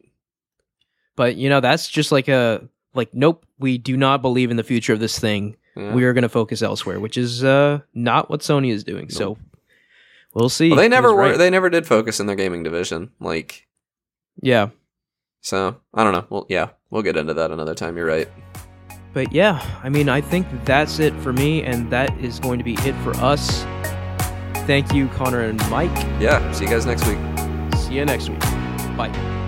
[1.16, 4.64] But you know, that's just like a like, nope, we do not believe in the
[4.64, 5.56] future of this thing.
[5.76, 5.94] Yeah.
[5.94, 9.10] We are going to focus elsewhere, which is uh not what Sony is doing.
[9.10, 9.38] So
[10.34, 10.70] we'll see.
[10.70, 11.22] Well, they never were.
[11.22, 11.38] right.
[11.38, 13.12] They never did focus in their gaming division.
[13.20, 13.68] Like,
[14.42, 14.70] yeah.
[15.42, 16.26] So I don't know.
[16.30, 17.98] Well, yeah, we'll get into that another time.
[17.98, 18.30] You're right.
[19.14, 22.64] But yeah, I mean, I think that's it for me, and that is going to
[22.64, 23.64] be it for us.
[24.68, 25.96] Thank you, Connor and Mike.
[26.20, 26.52] Yeah.
[26.52, 27.18] See you guys next week.
[27.78, 28.40] See you next week.
[28.98, 29.47] Bye.